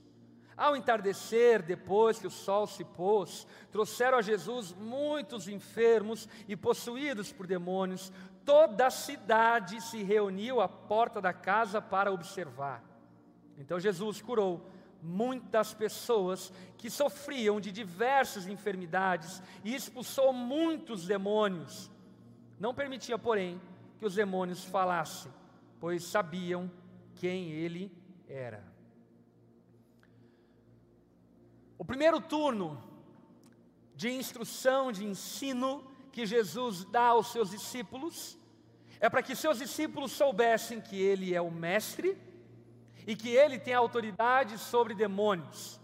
[0.57, 7.33] Ao entardecer, depois que o sol se pôs, trouxeram a Jesus muitos enfermos e possuídos
[7.33, 8.13] por demônios.
[8.45, 12.90] Toda a cidade se reuniu à porta da casa para observar.
[13.61, 14.67] Então Jesus curou
[15.03, 21.91] muitas pessoas que sofriam de diversas enfermidades e expulsou muitos demônios.
[22.59, 23.61] Não permitia, porém,
[23.99, 25.31] que os demônios falassem,
[25.79, 26.71] pois sabiam
[27.15, 27.93] quem ele
[28.27, 28.65] era.
[31.77, 32.83] O primeiro turno
[33.95, 38.39] de instrução, de ensino que Jesus dá aos seus discípulos
[38.99, 42.19] é para que seus discípulos soubessem que Ele é o Mestre
[43.07, 45.81] e que Ele tem autoridade sobre demônios.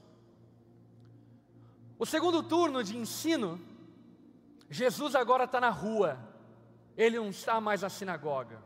[1.98, 3.60] O segundo turno de ensino,
[4.68, 6.18] Jesus agora está na rua,
[6.96, 8.62] Ele não está mais na sinagoga,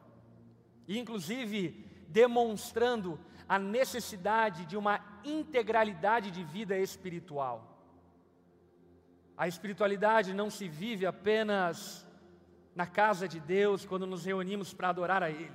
[0.88, 7.78] e inclusive demonstrando a necessidade de uma integralidade de vida espiritual.
[9.36, 12.06] A espiritualidade não se vive apenas
[12.74, 15.50] na casa de Deus, quando nos reunimos para adorar a Ele.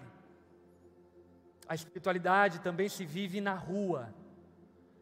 [1.68, 4.14] A espiritualidade também se vive na rua,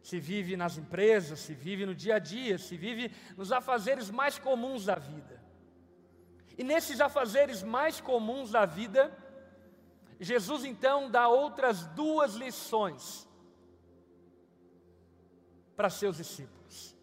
[0.02, 4.38] se vive nas empresas, se vive no dia a dia, se vive nos afazeres mais
[4.38, 5.42] comuns da vida.
[6.56, 9.12] E nesses afazeres mais comuns da vida,
[10.20, 13.28] Jesus então dá outras duas lições
[15.74, 16.94] para seus discípulos.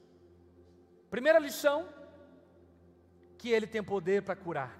[1.10, 1.88] Primeira lição,
[3.38, 4.80] que ele tem poder para curar.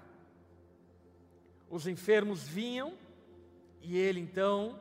[1.68, 2.96] Os enfermos vinham
[3.82, 4.78] e ele então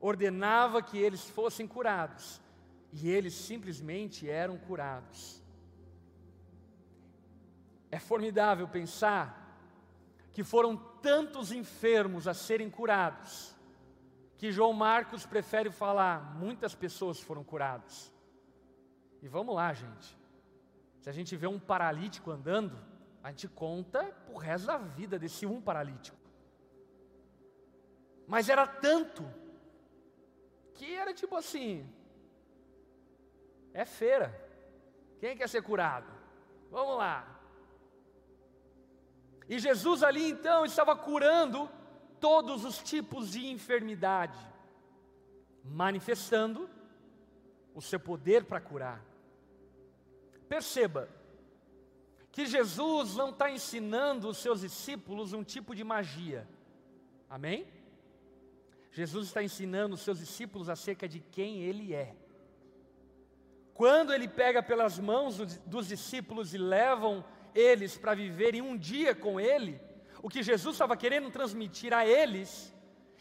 [0.00, 2.40] ordenava que eles fossem curados,
[2.92, 5.42] e eles simplesmente eram curados.
[7.90, 9.46] É formidável pensar
[10.32, 13.54] que foram tantos enfermos a serem curados,
[14.36, 18.12] que João Marcos prefere falar, muitas pessoas foram curadas.
[19.20, 20.16] E vamos lá, gente.
[21.00, 22.78] Se a gente vê um paralítico andando,
[23.22, 26.27] a gente conta o resto da vida desse um paralítico.
[28.28, 29.26] Mas era tanto
[30.74, 31.90] que era tipo assim:
[33.72, 34.28] é feira.
[35.18, 36.12] Quem quer ser curado?
[36.70, 37.40] Vamos lá.
[39.48, 41.70] E Jesus ali então estava curando
[42.20, 44.38] todos os tipos de enfermidade,
[45.64, 46.68] manifestando
[47.74, 49.02] o seu poder para curar.
[50.50, 51.08] Perceba
[52.30, 56.46] que Jesus não está ensinando os seus discípulos um tipo de magia,
[57.30, 57.77] amém?
[58.98, 62.16] Jesus está ensinando os seus discípulos acerca de quem Ele é.
[63.72, 65.38] Quando Ele pega pelas mãos
[65.74, 69.80] dos discípulos e levam eles para viverem um dia com Ele,
[70.20, 72.74] o que Jesus estava querendo transmitir a eles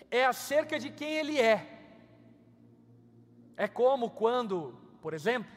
[0.10, 1.58] é acerca de quem Ele é.
[3.56, 5.52] É como quando, por exemplo,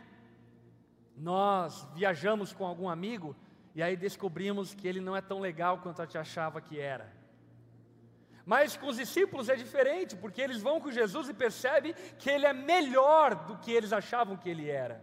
[1.16, 3.34] nós viajamos com algum amigo
[3.74, 7.19] e aí descobrimos que ele não é tão legal quanto a gente achava que era.
[8.44, 12.46] Mas com os discípulos é diferente, porque eles vão com Jesus e percebem que ele
[12.46, 15.02] é melhor do que eles achavam que ele era.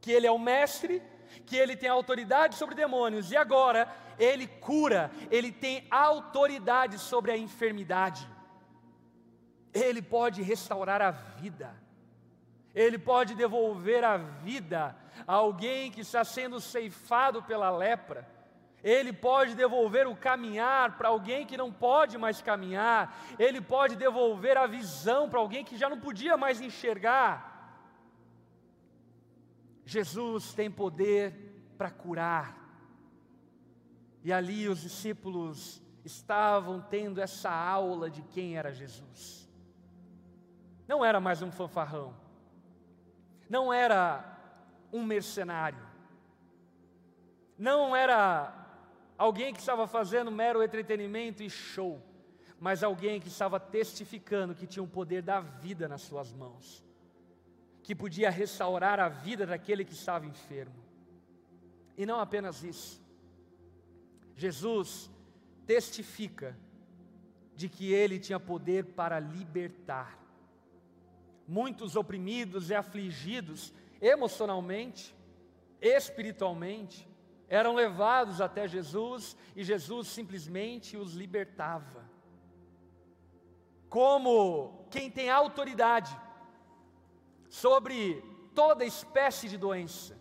[0.00, 1.02] Que ele é o mestre,
[1.44, 3.88] que ele tem autoridade sobre demônios e agora
[4.18, 8.26] ele cura, ele tem autoridade sobre a enfermidade.
[9.72, 11.74] Ele pode restaurar a vida.
[12.74, 14.96] Ele pode devolver a vida
[15.26, 18.28] a alguém que está sendo ceifado pela lepra.
[18.82, 23.16] Ele pode devolver o caminhar para alguém que não pode mais caminhar.
[23.38, 27.56] Ele pode devolver a visão para alguém que já não podia mais enxergar.
[29.84, 31.34] Jesus tem poder
[31.76, 32.56] para curar.
[34.22, 39.48] E ali os discípulos estavam tendo essa aula de quem era Jesus.
[40.86, 42.14] Não era mais um fanfarrão,
[43.48, 44.38] não era
[44.92, 45.84] um mercenário,
[47.58, 48.65] não era
[49.16, 52.02] alguém que estava fazendo mero entretenimento e show,
[52.58, 56.84] mas alguém que estava testificando que tinha o poder da vida nas suas mãos,
[57.82, 60.84] que podia restaurar a vida daquele que estava enfermo.
[61.96, 63.02] E não apenas isso,
[64.36, 65.10] Jesus
[65.66, 66.56] testifica
[67.54, 70.18] de que ele tinha poder para libertar.
[71.48, 75.14] Muitos oprimidos e afligidos emocionalmente,
[75.80, 77.08] espiritualmente,
[77.48, 82.04] eram levados até Jesus e Jesus simplesmente os libertava.
[83.88, 86.16] Como quem tem autoridade
[87.48, 88.22] sobre
[88.54, 90.18] toda espécie de doença,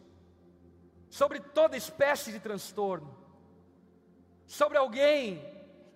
[1.09, 3.17] sobre toda espécie de transtorno,
[4.45, 5.43] sobre alguém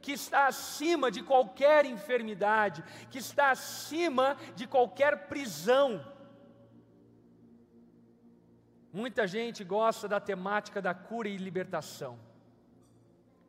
[0.01, 6.03] que está acima de qualquer enfermidade, que está acima de qualquer prisão,
[8.92, 12.18] Muita gente gosta da temática da cura e libertação.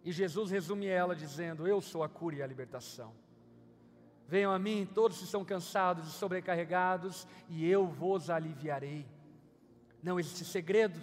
[0.04, 3.14] E Jesus resume ela dizendo: Eu sou a cura e a libertação.
[4.28, 9.06] Venham a mim todos que estão cansados e sobrecarregados, e eu vos aliviarei.
[10.02, 11.00] Não existe segredo,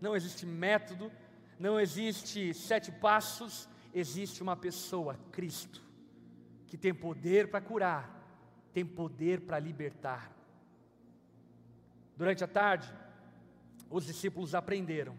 [0.00, 1.10] não existe método,
[1.58, 5.82] não existe sete passos, existe uma pessoa, Cristo,
[6.66, 8.08] que tem poder para curar,
[8.72, 10.30] tem poder para libertar.
[12.16, 12.88] Durante a tarde,
[13.90, 15.16] os discípulos aprenderam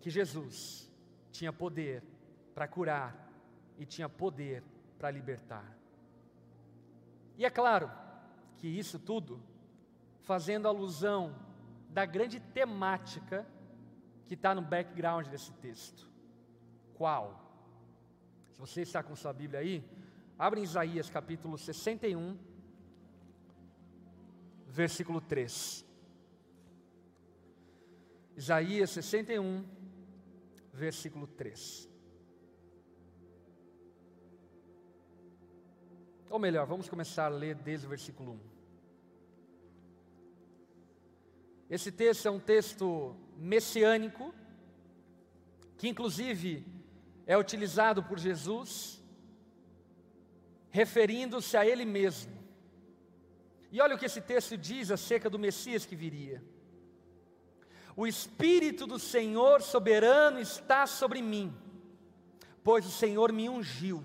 [0.00, 0.90] que Jesus
[1.30, 2.02] tinha poder
[2.54, 3.30] para curar
[3.78, 4.62] e tinha poder
[4.98, 5.76] para libertar.
[7.36, 7.90] E é claro
[8.56, 9.42] que isso tudo
[10.20, 11.34] fazendo alusão
[11.88, 13.46] da grande temática
[14.26, 16.08] que está no background desse texto.
[16.94, 17.40] Qual?
[18.52, 19.84] Se você está com sua Bíblia aí,
[20.38, 22.38] abre em Isaías capítulo 61,
[24.68, 25.84] versículo 3.
[28.42, 29.64] Isaías 61,
[30.72, 31.88] versículo 3.
[36.28, 38.40] Ou melhor, vamos começar a ler desde o versículo 1.
[41.70, 44.34] Esse texto é um texto messiânico,
[45.78, 46.66] que inclusive
[47.24, 49.00] é utilizado por Jesus,
[50.68, 52.36] referindo-se a Ele mesmo.
[53.70, 56.42] E olha o que esse texto diz acerca do Messias que viria.
[57.94, 61.54] O Espírito do Senhor soberano está sobre mim,
[62.64, 64.02] pois o Senhor me ungiu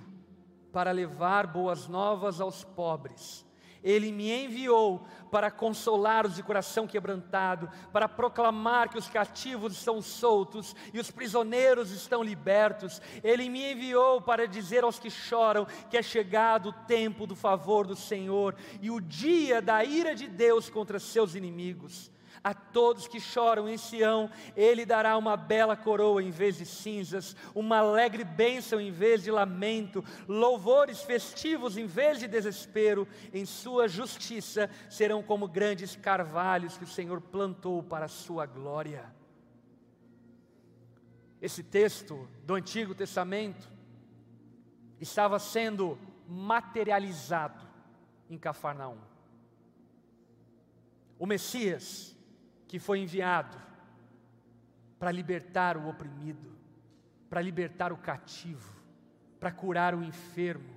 [0.72, 3.46] para levar boas novas aos pobres.
[3.84, 10.02] Ele me enviou para consolar os de coração quebrantado, para proclamar que os cativos estão
[10.02, 13.02] soltos e os prisioneiros estão libertos.
[13.24, 17.88] Ele me enviou para dizer aos que choram que é chegado o tempo do favor
[17.88, 22.12] do Senhor e o dia da ira de Deus contra seus inimigos.
[22.48, 27.36] A todos que choram em Sião, Ele dará uma bela coroa em vez de cinzas,
[27.54, 33.06] uma alegre bênção em vez de lamento, louvores festivos em vez de desespero.
[33.34, 39.14] Em Sua justiça serão como grandes carvalhos que o Senhor plantou para a Sua glória.
[41.42, 43.68] Esse texto do Antigo Testamento
[45.02, 47.68] estava sendo materializado
[48.30, 49.00] em Cafarnaum.
[51.20, 52.16] O Messias,
[52.68, 53.58] que foi enviado
[55.00, 56.56] para libertar o oprimido,
[57.30, 58.76] para libertar o cativo,
[59.40, 60.76] para curar o enfermo,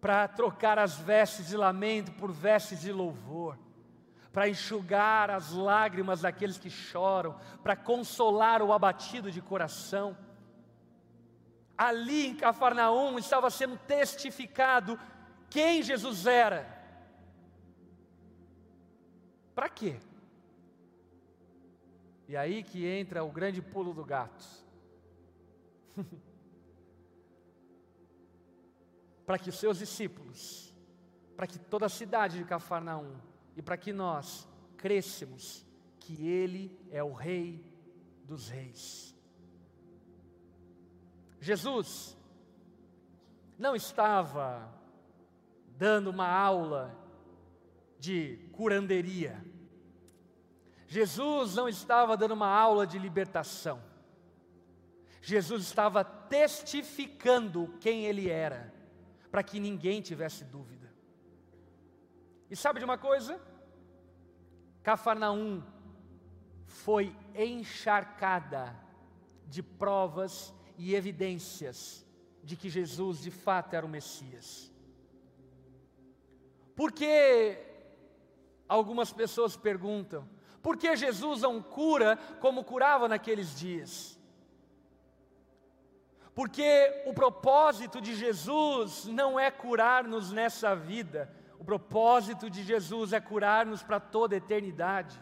[0.00, 3.58] para trocar as vestes de lamento por vestes de louvor,
[4.32, 10.16] para enxugar as lágrimas daqueles que choram, para consolar o abatido de coração.
[11.76, 14.98] Ali em Cafarnaum estava sendo testificado
[15.50, 16.78] quem Jesus era.
[19.54, 19.98] Para quê?
[22.30, 24.46] E aí que entra o grande pulo do gato.
[29.26, 30.72] para que os seus discípulos,
[31.36, 33.16] para que toda a cidade de Cafarnaum
[33.56, 35.66] e para que nós crescemos
[35.98, 37.66] que Ele é o Rei
[38.22, 39.12] dos Reis.
[41.40, 42.16] Jesus
[43.58, 44.72] não estava
[45.76, 46.96] dando uma aula
[47.98, 49.44] de curanderia.
[50.90, 53.80] Jesus não estava dando uma aula de libertação.
[55.22, 58.74] Jesus estava testificando quem ele era,
[59.30, 60.92] para que ninguém tivesse dúvida.
[62.50, 63.40] E sabe de uma coisa?
[64.82, 65.62] Cafarnaum
[66.66, 68.76] foi encharcada
[69.46, 72.04] de provas e evidências
[72.42, 74.72] de que Jesus de fato era o Messias.
[76.74, 77.64] Porque
[78.68, 80.28] algumas pessoas perguntam,
[80.62, 84.18] por que Jesus não cura como curava naqueles dias?
[86.34, 93.20] Porque o propósito de Jesus não é curar-nos nessa vida, o propósito de Jesus é
[93.20, 95.20] curar-nos para toda a eternidade.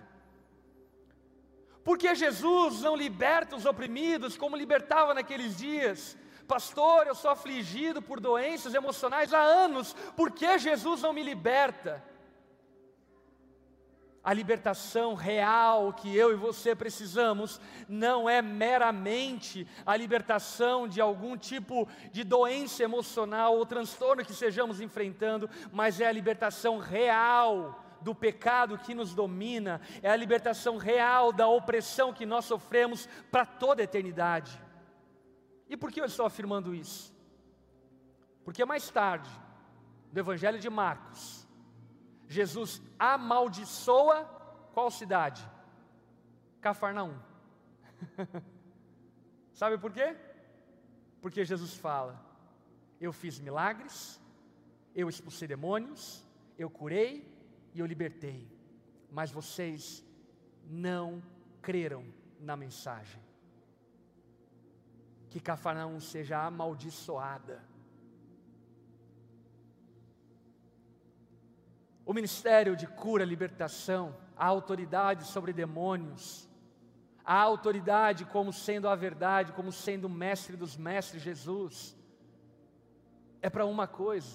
[1.82, 6.16] Porque Jesus não liberta os oprimidos como libertava naqueles dias.
[6.47, 12.03] Pastor, eu sou afligido por doenças emocionais há anos, por que Jesus não me liberta?
[14.29, 17.59] A libertação real que eu e você precisamos
[17.89, 24.83] não é meramente a libertação de algum tipo de doença emocional ou transtorno que estejamos
[24.83, 31.33] enfrentando, mas é a libertação real do pecado que nos domina, é a libertação real
[31.33, 34.61] da opressão que nós sofremos para toda a eternidade.
[35.70, 37.14] E por que eu estou afirmando isso?
[38.45, 39.31] Porque mais tarde,
[40.12, 41.38] no Evangelho de Marcos,
[42.29, 44.24] Jesus amaldiçoa
[44.72, 45.43] qual cidade?
[46.61, 47.18] Cafarnaum.
[49.53, 50.16] Sabe por quê?
[51.20, 52.22] Porque Jesus fala:
[53.01, 54.20] Eu fiz milagres,
[54.95, 56.24] eu expulsei demônios,
[56.57, 57.26] eu curei,
[57.74, 58.49] e eu libertei,
[59.11, 60.05] mas vocês
[60.64, 61.22] não
[61.62, 62.05] creram
[62.39, 63.22] na mensagem.
[65.31, 67.62] Que Cafarnaum seja amaldiçoada.
[72.09, 74.04] O ministério de cura, libertação,
[74.36, 76.48] a autoridade sobre demônios,
[77.24, 81.74] a autoridade como sendo a verdade, como sendo o mestre dos mestres, Jesus,
[83.42, 84.34] é para uma coisa: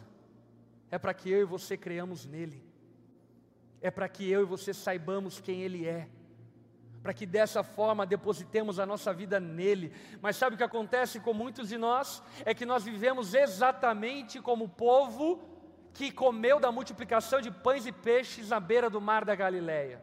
[0.92, 2.60] é para que eu e você creamos nele
[3.84, 6.08] é para que eu e você saibamos quem Ele é,
[7.04, 9.92] para que dessa forma depositemos a nossa vida nele.
[10.22, 12.24] Mas sabe o que acontece com muitos de nós?
[12.46, 15.53] É que nós vivemos exatamente como o povo
[15.94, 20.02] que comeu da multiplicação de pães e peixes na beira do mar da Galileia.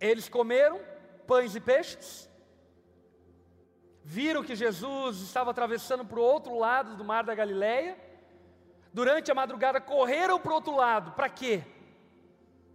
[0.00, 0.80] Eles comeram
[1.26, 2.28] pães e peixes,
[4.02, 7.96] viram que Jesus estava atravessando para o outro lado do mar da Galileia,
[8.92, 11.64] durante a madrugada correram para o outro lado, para quê?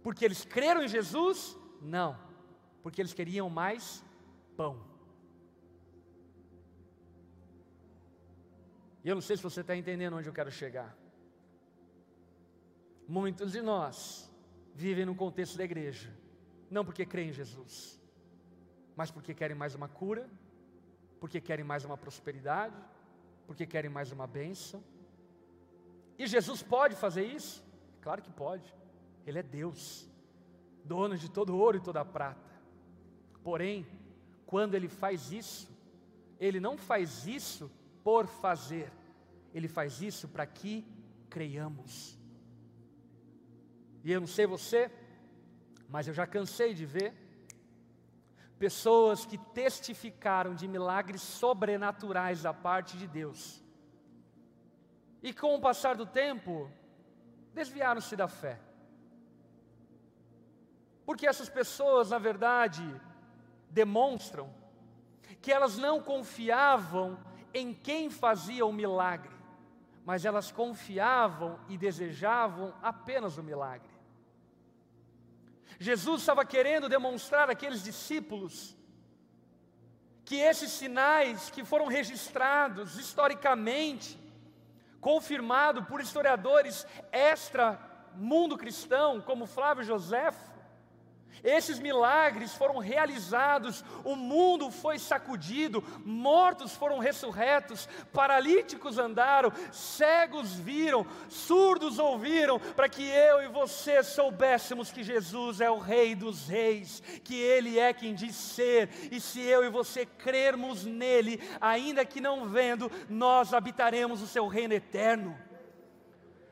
[0.02, 1.54] Porque eles creram em Jesus?
[1.82, 2.18] Não,
[2.82, 4.02] porque eles queriam mais
[4.56, 4.88] pão.
[9.04, 10.96] E eu não sei se você está entendendo onde eu quero chegar.
[13.08, 14.30] Muitos de nós
[14.74, 16.14] vivem no contexto da igreja,
[16.70, 17.98] não porque creem em Jesus,
[18.94, 20.28] mas porque querem mais uma cura,
[21.18, 22.76] porque querem mais uma prosperidade,
[23.46, 24.84] porque querem mais uma bênção.
[26.18, 27.64] E Jesus pode fazer isso?
[28.02, 28.74] Claro que pode.
[29.26, 30.06] Ele é Deus,
[30.84, 32.60] dono de todo ouro e toda prata.
[33.42, 33.86] Porém,
[34.44, 35.74] quando ele faz isso,
[36.38, 37.70] ele não faz isso
[38.04, 38.92] por fazer,
[39.54, 40.84] ele faz isso para que
[41.30, 42.17] creiamos.
[44.04, 44.90] E eu não sei você,
[45.88, 47.14] mas eu já cansei de ver
[48.58, 53.62] pessoas que testificaram de milagres sobrenaturais da parte de Deus.
[55.22, 56.70] E com o passar do tempo,
[57.54, 58.60] desviaram-se da fé.
[61.04, 62.84] Porque essas pessoas, na verdade,
[63.70, 64.52] demonstram
[65.40, 67.18] que elas não confiavam
[67.54, 69.34] em quem fazia o milagre,
[70.08, 73.90] mas elas confiavam e desejavam apenas o milagre.
[75.78, 78.74] Jesus estava querendo demonstrar àqueles discípulos
[80.24, 84.18] que esses sinais que foram registrados historicamente,
[84.98, 87.78] confirmado por historiadores extra
[88.14, 90.47] mundo cristão, como Flávio Josefo,
[91.42, 101.06] esses milagres foram realizados, o mundo foi sacudido, mortos foram ressurretos, paralíticos andaram, cegos viram,
[101.28, 107.02] surdos ouviram, para que eu e você soubéssemos que Jesus é o Rei dos Reis,
[107.22, 112.20] que Ele é quem diz ser, e se eu e você crermos nele, ainda que
[112.20, 115.38] não vendo, nós habitaremos o Seu reino eterno.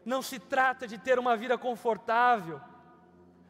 [0.05, 2.61] Não se trata de ter uma vida confortável,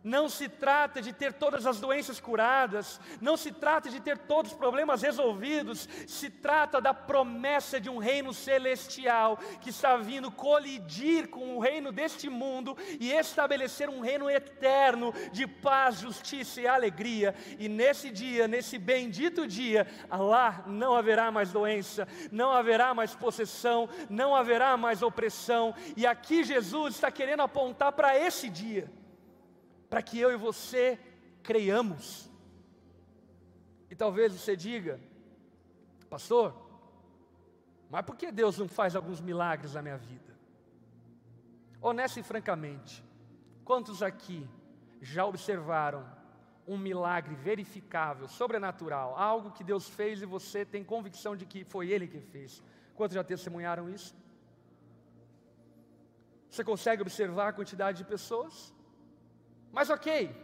[0.06, 4.52] não se trata de ter todas as doenças curadas, não se trata de ter todos
[4.52, 11.26] os problemas resolvidos, se trata da promessa de um reino celestial que está vindo colidir
[11.28, 17.34] com o reino deste mundo e estabelecer um reino eterno de paz, justiça e alegria.
[17.58, 23.88] E nesse dia, nesse bendito dia, lá não haverá mais doença, não haverá mais possessão,
[24.08, 25.74] não haverá mais opressão.
[25.96, 28.88] E aqui Jesus está querendo apontar para esse dia
[29.88, 30.98] para que eu e você
[31.42, 32.28] creiamos.
[33.90, 35.00] E talvez você diga,
[36.10, 36.54] pastor,
[37.88, 40.34] mas por que Deus não faz alguns milagres na minha vida?
[41.80, 43.04] Honesto e francamente,
[43.64, 44.48] quantos aqui
[45.00, 46.04] já observaram
[46.66, 51.90] um milagre verificável, sobrenatural, algo que Deus fez e você tem convicção de que foi
[51.90, 52.60] Ele que fez?
[52.94, 54.16] Quantos já testemunharam isso?
[56.50, 58.74] Você consegue observar a quantidade de pessoas?
[59.76, 60.34] Mas ok,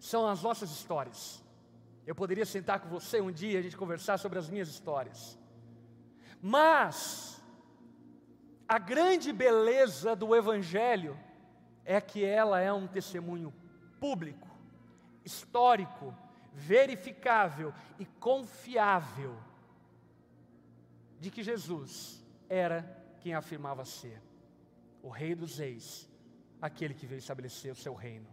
[0.00, 1.40] são as nossas histórias.
[2.04, 5.38] Eu poderia sentar com você um dia e a gente conversar sobre as minhas histórias.
[6.42, 7.40] Mas
[8.66, 11.16] a grande beleza do Evangelho
[11.84, 13.54] é que ela é um testemunho
[14.00, 14.50] público,
[15.24, 16.12] histórico,
[16.52, 19.38] verificável e confiável
[21.20, 22.82] de que Jesus era
[23.20, 24.20] quem afirmava ser
[25.04, 26.12] o Rei dos Reis,
[26.66, 28.26] aquele que veio estabelecer o seu reino.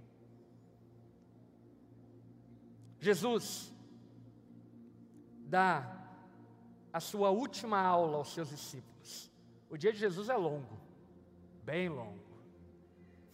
[2.98, 3.74] Jesus
[5.56, 5.70] dá
[6.94, 9.30] a sua última aula aos seus discípulos.
[9.70, 10.80] O dia de Jesus é longo,
[11.66, 12.24] bem longo.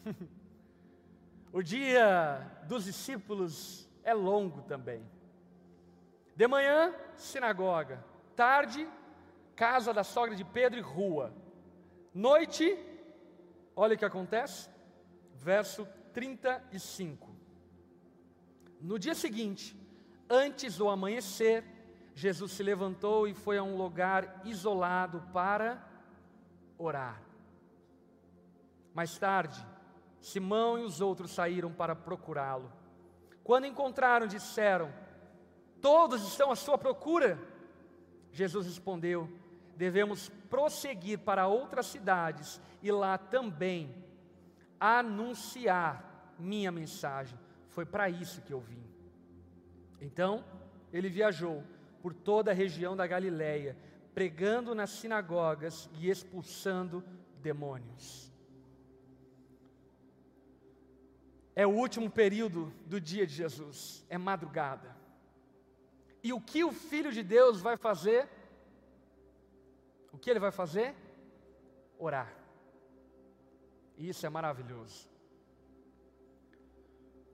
[1.53, 5.07] o dia dos discípulos é longo também.
[6.35, 8.03] De manhã, sinagoga.
[8.35, 8.89] Tarde,
[9.55, 11.31] casa da sogra de Pedro e rua.
[12.15, 12.75] Noite,
[13.75, 14.75] olha o que acontece.
[15.38, 17.35] Verso 35.
[18.81, 19.75] No dia seguinte,
[20.29, 21.63] antes do amanhecer,
[22.13, 25.81] Jesus se levantou e foi a um lugar isolado para
[26.77, 27.21] orar.
[28.93, 29.63] Mais tarde,
[30.19, 32.71] Simão e os outros saíram para procurá-lo.
[33.43, 34.91] Quando encontraram, disseram:
[35.79, 37.39] Todos estão à sua procura.
[38.31, 39.29] Jesus respondeu:
[39.75, 44.07] Devemos prosseguir para outras cidades e lá também
[44.80, 47.38] anunciar minha mensagem.
[47.69, 48.84] Foi para isso que eu vim.
[49.99, 50.43] Então,
[50.91, 51.63] ele viajou
[52.01, 53.78] por toda a região da Galiléia,
[54.13, 57.03] pregando nas sinagogas e expulsando
[57.41, 58.32] demônios.
[61.55, 64.95] É o último período do dia de Jesus, é madrugada.
[66.23, 68.30] E o que o Filho de Deus vai fazer?
[70.11, 70.95] O que ele vai fazer?
[71.97, 72.32] Orar.
[73.97, 75.09] E isso é maravilhoso.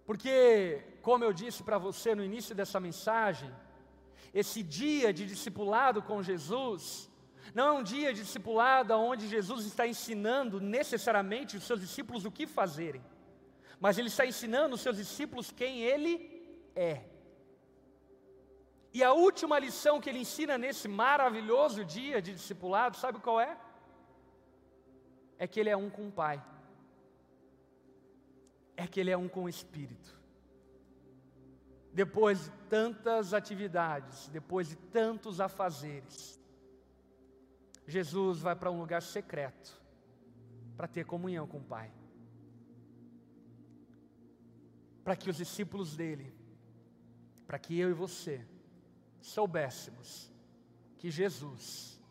[0.05, 3.51] Porque, como eu disse para você no início dessa mensagem,
[4.33, 7.09] esse dia de discipulado com Jesus,
[7.53, 12.31] não é um dia de discipulado onde Jesus está ensinando necessariamente os seus discípulos o
[12.31, 13.03] que fazerem
[13.83, 16.13] mas ele está ensinando os seus discípulos quem ele
[16.73, 17.01] é.
[18.93, 23.57] E a última lição que ele ensina nesse maravilhoso dia de discipulado, sabe qual é?
[25.37, 26.41] É que ele é um com o Pai.
[28.75, 30.21] É que ele é um com o Espírito.
[31.91, 36.39] Depois de tantas atividades, depois de tantos afazeres,
[37.85, 39.81] Jesus vai para um lugar secreto
[40.75, 41.91] para ter comunhão com o Pai
[45.03, 46.33] para que os discípulos dele,
[47.45, 48.45] para que eu e você
[49.19, 50.31] soubéssemos
[50.97, 52.01] que Jesus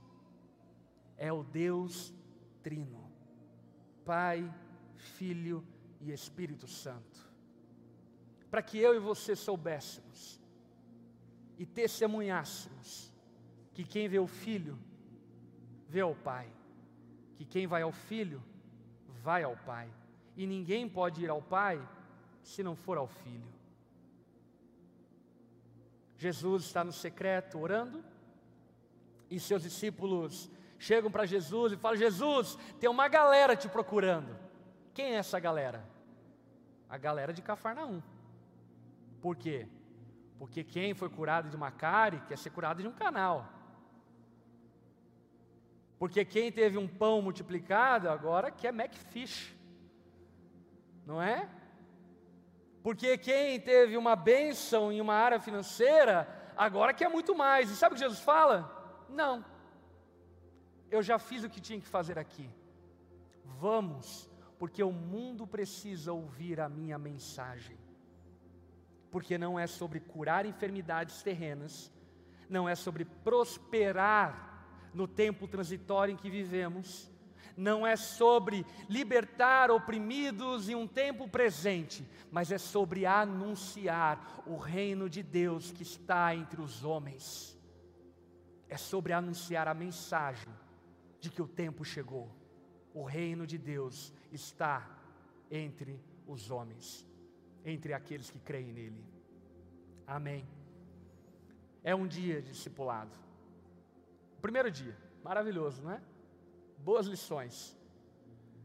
[1.17, 2.13] é o Deus
[2.63, 3.11] Trino,
[4.05, 4.53] Pai,
[4.95, 5.67] Filho
[6.03, 7.31] e Espírito Santo.
[8.51, 10.41] Para que eu e você soubéssemos
[11.59, 13.13] e testemunhássemos
[13.73, 14.79] que quem vê o Filho,
[15.89, 16.53] vê ao Pai,
[17.37, 18.43] que quem vai ao Filho,
[19.23, 19.89] vai ao Pai,
[20.37, 21.81] e ninguém pode ir ao Pai
[22.43, 23.53] se não for ao Filho.
[26.17, 28.05] Jesus está no secreto orando,
[29.31, 34.37] e seus discípulos chegam para Jesus e falam: Jesus, tem uma galera te procurando.
[34.93, 35.92] Quem é essa galera?
[36.95, 38.03] A galera de Cafarnaum.
[39.23, 39.67] Por quê?
[40.39, 43.49] Porque quem foi curado de uma cárie quer ser curado de um canal.
[45.99, 49.57] Porque quem teve um pão multiplicado agora quer Macfish.
[51.07, 51.49] Não é?
[52.83, 57.71] Porque quem teve uma bênção em uma área financeira, agora quer muito mais.
[57.71, 58.59] E sabe o que Jesus fala?
[59.09, 59.43] Não.
[60.91, 62.51] Eu já fiz o que tinha que fazer aqui.
[63.59, 64.31] Vamos,
[64.63, 67.77] porque o mundo precisa ouvir a minha mensagem.
[69.11, 71.91] Porque não é sobre curar enfermidades terrenas,
[72.49, 77.11] não é sobre prosperar no tempo transitório em que vivemos,
[77.57, 85.11] não é sobre libertar oprimidos em um tempo presente, mas é sobre anunciar o reino
[85.11, 87.59] de Deus que está entre os homens.
[88.69, 90.55] É sobre anunciar a mensagem
[91.19, 92.42] de que o tempo chegou.
[92.95, 94.89] O reino de Deus está
[95.51, 97.07] entre os homens.
[97.65, 99.05] entre aqueles que creem nele.
[100.07, 100.45] Amém.
[101.85, 103.17] É um dia discipulado.
[104.41, 106.01] Primeiro dia, maravilhoso, não é?
[106.79, 107.77] Boas lições.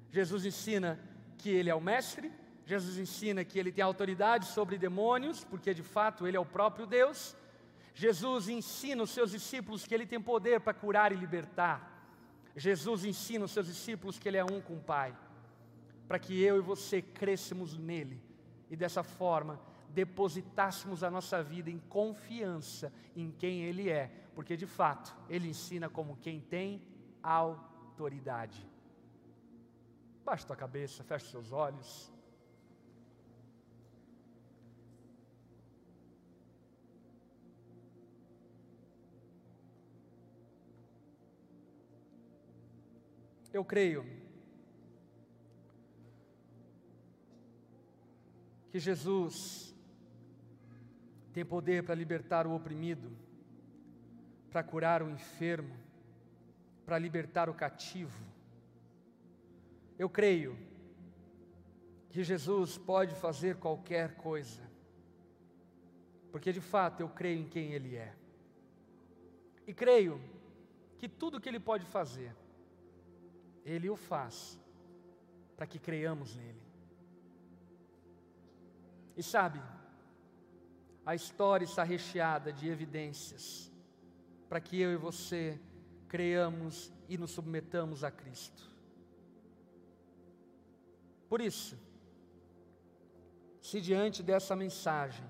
[0.10, 1.00] Jesus ensina
[1.38, 2.32] que ele é o mestre,
[2.66, 6.86] Jesus ensina que ele tem autoridade sobre demônios, porque de fato ele é o próprio
[6.88, 7.36] Deus.
[7.94, 11.97] Jesus ensina os seus discípulos que ele tem poder para curar e libertar.
[12.58, 15.16] Jesus ensina os seus discípulos que ele é um com o Pai,
[16.08, 18.20] para que eu e você crescemos nele
[18.70, 24.66] e dessa forma depositássemos a nossa vida em confiança em quem ele é, porque de
[24.66, 26.82] fato ele ensina como quem tem
[27.22, 28.68] autoridade.
[30.26, 32.12] Baixe tua cabeça, feche seus olhos.
[43.54, 44.06] Eu creio
[48.70, 49.74] que Jesus
[51.34, 53.12] tem poder para libertar o oprimido,
[54.52, 55.76] para curar o enfermo,
[56.86, 58.24] para libertar o cativo.
[59.98, 60.58] Eu creio
[62.10, 64.62] que Jesus pode fazer qualquer coisa,
[66.32, 68.14] porque de fato eu creio em quem Ele é,
[69.66, 70.20] e creio
[70.98, 72.36] que tudo que Ele pode fazer,
[73.68, 74.58] ele o faz
[75.58, 76.62] para que creiamos nele.
[79.18, 79.62] E sabe,
[81.06, 83.72] a história está recheada de evidências
[84.48, 85.60] para que eu e você
[86.08, 88.64] creiamos e nos submetamos a Cristo.
[91.28, 91.78] Por isso,
[93.62, 95.26] se diante dessa mensagem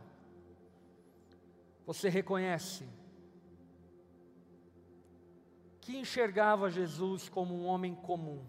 [1.87, 2.87] você reconhece
[5.87, 8.43] que enxergava Jesus como um homem comum,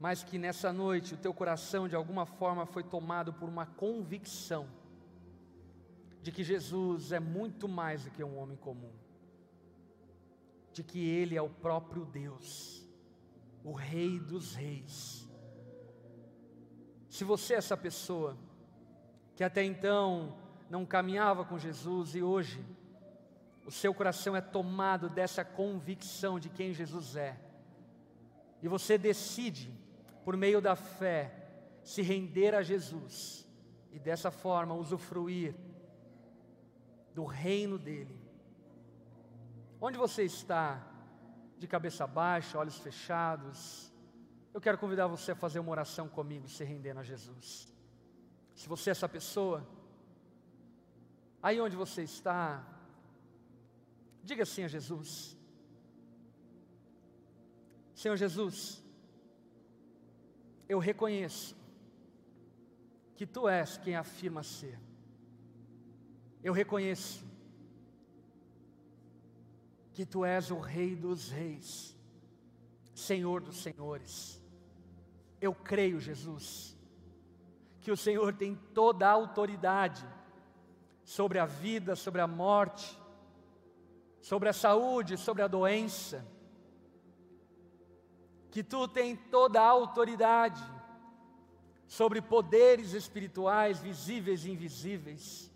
[0.00, 4.66] mas que nessa noite o teu coração de alguma forma foi tomado por uma convicção
[6.22, 8.94] de que Jesus é muito mais do que um homem comum,
[10.72, 12.82] de que Ele é o próprio Deus,
[13.62, 15.28] o Rei dos Reis.
[17.10, 18.38] Se você é essa pessoa
[19.36, 20.34] que até então
[20.70, 22.64] não caminhava com Jesus e hoje
[23.64, 27.38] o seu coração é tomado dessa convicção de quem Jesus é,
[28.62, 29.70] e você decide,
[30.24, 31.44] por meio da fé,
[31.82, 33.46] se render a Jesus
[33.92, 35.54] e dessa forma usufruir
[37.14, 38.18] do reino dele.
[39.78, 40.82] Onde você está,
[41.58, 43.92] de cabeça baixa, olhos fechados,
[44.54, 47.70] eu quero convidar você a fazer uma oração comigo, se rendendo a Jesus.
[48.54, 49.68] Se você é essa pessoa,
[51.42, 52.64] aí onde você está,
[54.24, 55.36] Diga assim a Jesus:
[57.94, 58.82] Senhor Jesus,
[60.68, 61.54] eu reconheço
[63.16, 64.80] que tu és quem afirma ser.
[66.42, 67.24] Eu reconheço
[69.92, 71.96] que tu és o Rei dos Reis,
[72.94, 74.42] Senhor dos Senhores.
[75.40, 76.76] Eu creio, Jesus,
[77.80, 80.04] que o Senhor tem toda a autoridade
[81.04, 82.98] sobre a vida, sobre a morte,
[84.24, 86.26] sobre a saúde, sobre a doença,
[88.50, 90.64] que tu tem toda a autoridade
[91.86, 95.52] sobre poderes espirituais, visíveis e invisíveis,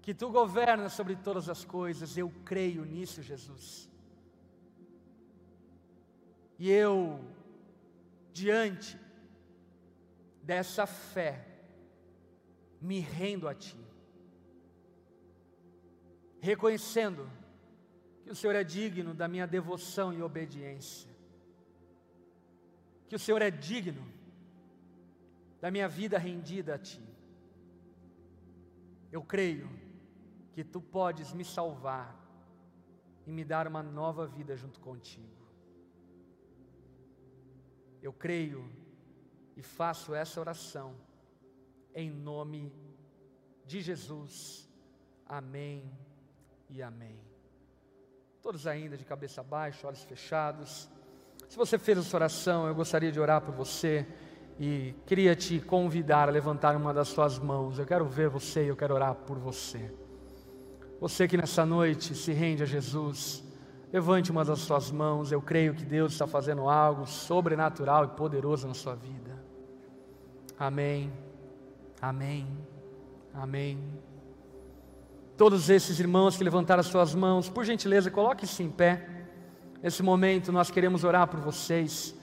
[0.00, 3.86] que tu governas sobre todas as coisas, eu creio nisso, Jesus.
[6.58, 7.22] E eu,
[8.32, 8.98] diante
[10.42, 11.46] dessa fé,
[12.80, 13.85] me rendo a Ti
[16.46, 17.28] reconhecendo
[18.22, 21.10] que o Senhor é digno da minha devoção e obediência,
[23.08, 24.04] que o Senhor é digno
[25.60, 27.02] da minha vida rendida a Ti.
[29.10, 29.68] Eu creio
[30.52, 32.08] que Tu podes me salvar
[33.26, 35.44] e me dar uma nova vida junto contigo.
[38.00, 38.70] Eu creio
[39.56, 40.94] e faço essa oração
[41.92, 42.72] em nome
[43.64, 44.68] de Jesus.
[45.26, 46.05] Amém
[46.70, 47.18] e amém.
[48.42, 50.88] Todos ainda de cabeça baixa, olhos fechados.
[51.48, 54.06] Se você fez essa oração, eu gostaria de orar por você
[54.58, 57.78] e queria te convidar a levantar uma das suas mãos.
[57.78, 59.92] Eu quero ver você e eu quero orar por você.
[61.00, 63.44] Você que nessa noite se rende a Jesus,
[63.92, 65.30] levante uma das suas mãos.
[65.30, 69.36] Eu creio que Deus está fazendo algo sobrenatural e poderoso na sua vida.
[70.58, 71.12] Amém.
[72.00, 72.46] Amém.
[73.34, 74.05] Amém.
[75.36, 79.06] Todos esses irmãos que levantaram as suas mãos, por gentileza, coloque-se em pé.
[79.82, 82.14] Nesse momento nós queremos orar por vocês,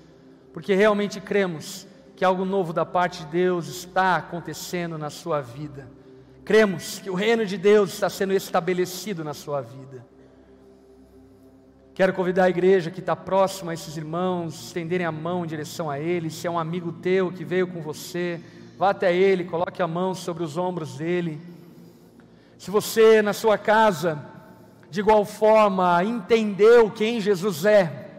[0.52, 1.86] porque realmente cremos
[2.16, 5.88] que algo novo da parte de Deus está acontecendo na sua vida.
[6.44, 10.04] Cremos que o reino de Deus está sendo estabelecido na sua vida.
[11.94, 15.88] Quero convidar a igreja que está próxima a esses irmãos, estenderem a mão em direção
[15.88, 16.34] a eles.
[16.34, 18.42] Se é um amigo teu que veio com você,
[18.76, 21.53] vá até ele, coloque a mão sobre os ombros dele.
[22.64, 24.24] Se você na sua casa,
[24.90, 28.10] de igual forma, entendeu quem Jesus é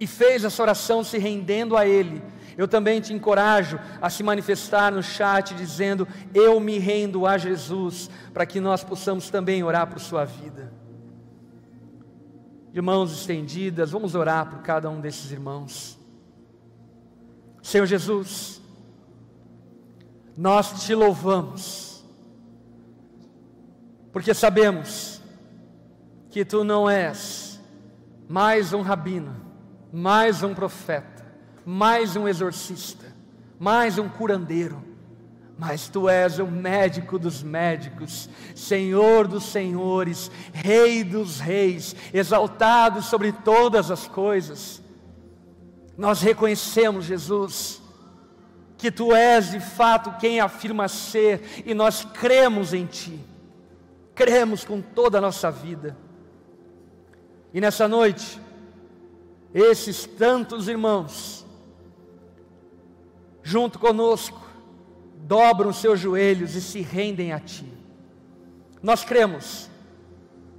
[0.00, 2.20] e fez essa oração se rendendo a Ele,
[2.58, 8.10] eu também te encorajo a se manifestar no chat dizendo: Eu me rendo a Jesus,
[8.34, 10.72] para que nós possamos também orar por sua vida
[12.72, 15.96] de mãos estendidas, vamos orar por cada um desses irmãos.
[17.62, 18.60] Senhor Jesus,
[20.36, 21.89] nós te louvamos,
[24.12, 25.20] porque sabemos
[26.30, 27.60] que tu não és
[28.28, 29.34] mais um rabino,
[29.92, 31.26] mais um profeta,
[31.64, 33.06] mais um exorcista,
[33.58, 34.82] mais um curandeiro,
[35.58, 43.32] mas tu és o médico dos médicos, Senhor dos senhores, Rei dos reis, exaltado sobre
[43.32, 44.82] todas as coisas.
[45.98, 47.82] Nós reconhecemos, Jesus,
[48.78, 53.20] que tu és de fato quem afirma ser, e nós cremos em ti,
[54.20, 55.96] cremos com toda a nossa vida.
[57.54, 58.38] E nessa noite,
[59.54, 61.46] esses tantos irmãos,
[63.42, 64.38] junto conosco,
[65.22, 67.64] dobram seus joelhos e se rendem a Ti.
[68.82, 69.70] Nós cremos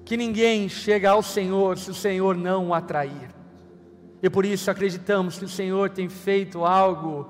[0.05, 3.29] que ninguém chega ao Senhor se o Senhor não o atrair.
[4.23, 7.29] E por isso acreditamos que o Senhor tem feito algo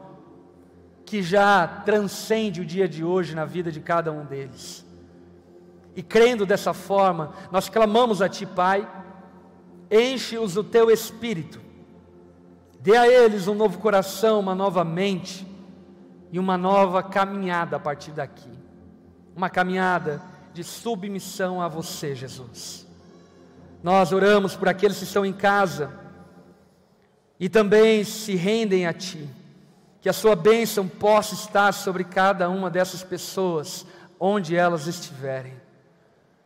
[1.06, 4.90] que já transcende o dia de hoje na vida de cada um deles.
[5.96, 8.88] E crendo dessa forma, nós clamamos a Ti, Pai,
[9.90, 11.60] enche-os do Teu Espírito,
[12.80, 15.46] dê a eles um novo coração, uma nova mente,
[16.32, 18.50] e uma nova caminhada a partir daqui.
[19.36, 20.22] Uma caminhada
[20.54, 22.88] de submissão a você, Jesus.
[23.84, 25.92] Nós oramos por aqueles que estão em casa
[27.40, 29.28] e também se rendem a Ti.
[30.00, 33.86] Que a Sua bênção possa estar sobre cada uma dessas pessoas,
[34.20, 35.61] onde elas estiverem.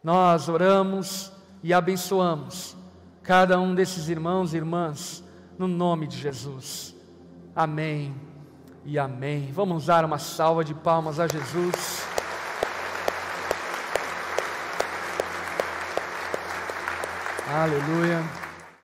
[0.06, 1.32] Nós oramos
[1.64, 2.78] e abençoamos
[3.24, 5.24] cada um desses irmãos e irmãs,
[5.58, 6.95] no nome de Jesus.
[7.56, 8.14] Amém
[8.86, 9.51] e amém.
[9.51, 12.03] Vamos dar uma salva de palmas a Jesus.
[17.51, 18.44] Aleluia.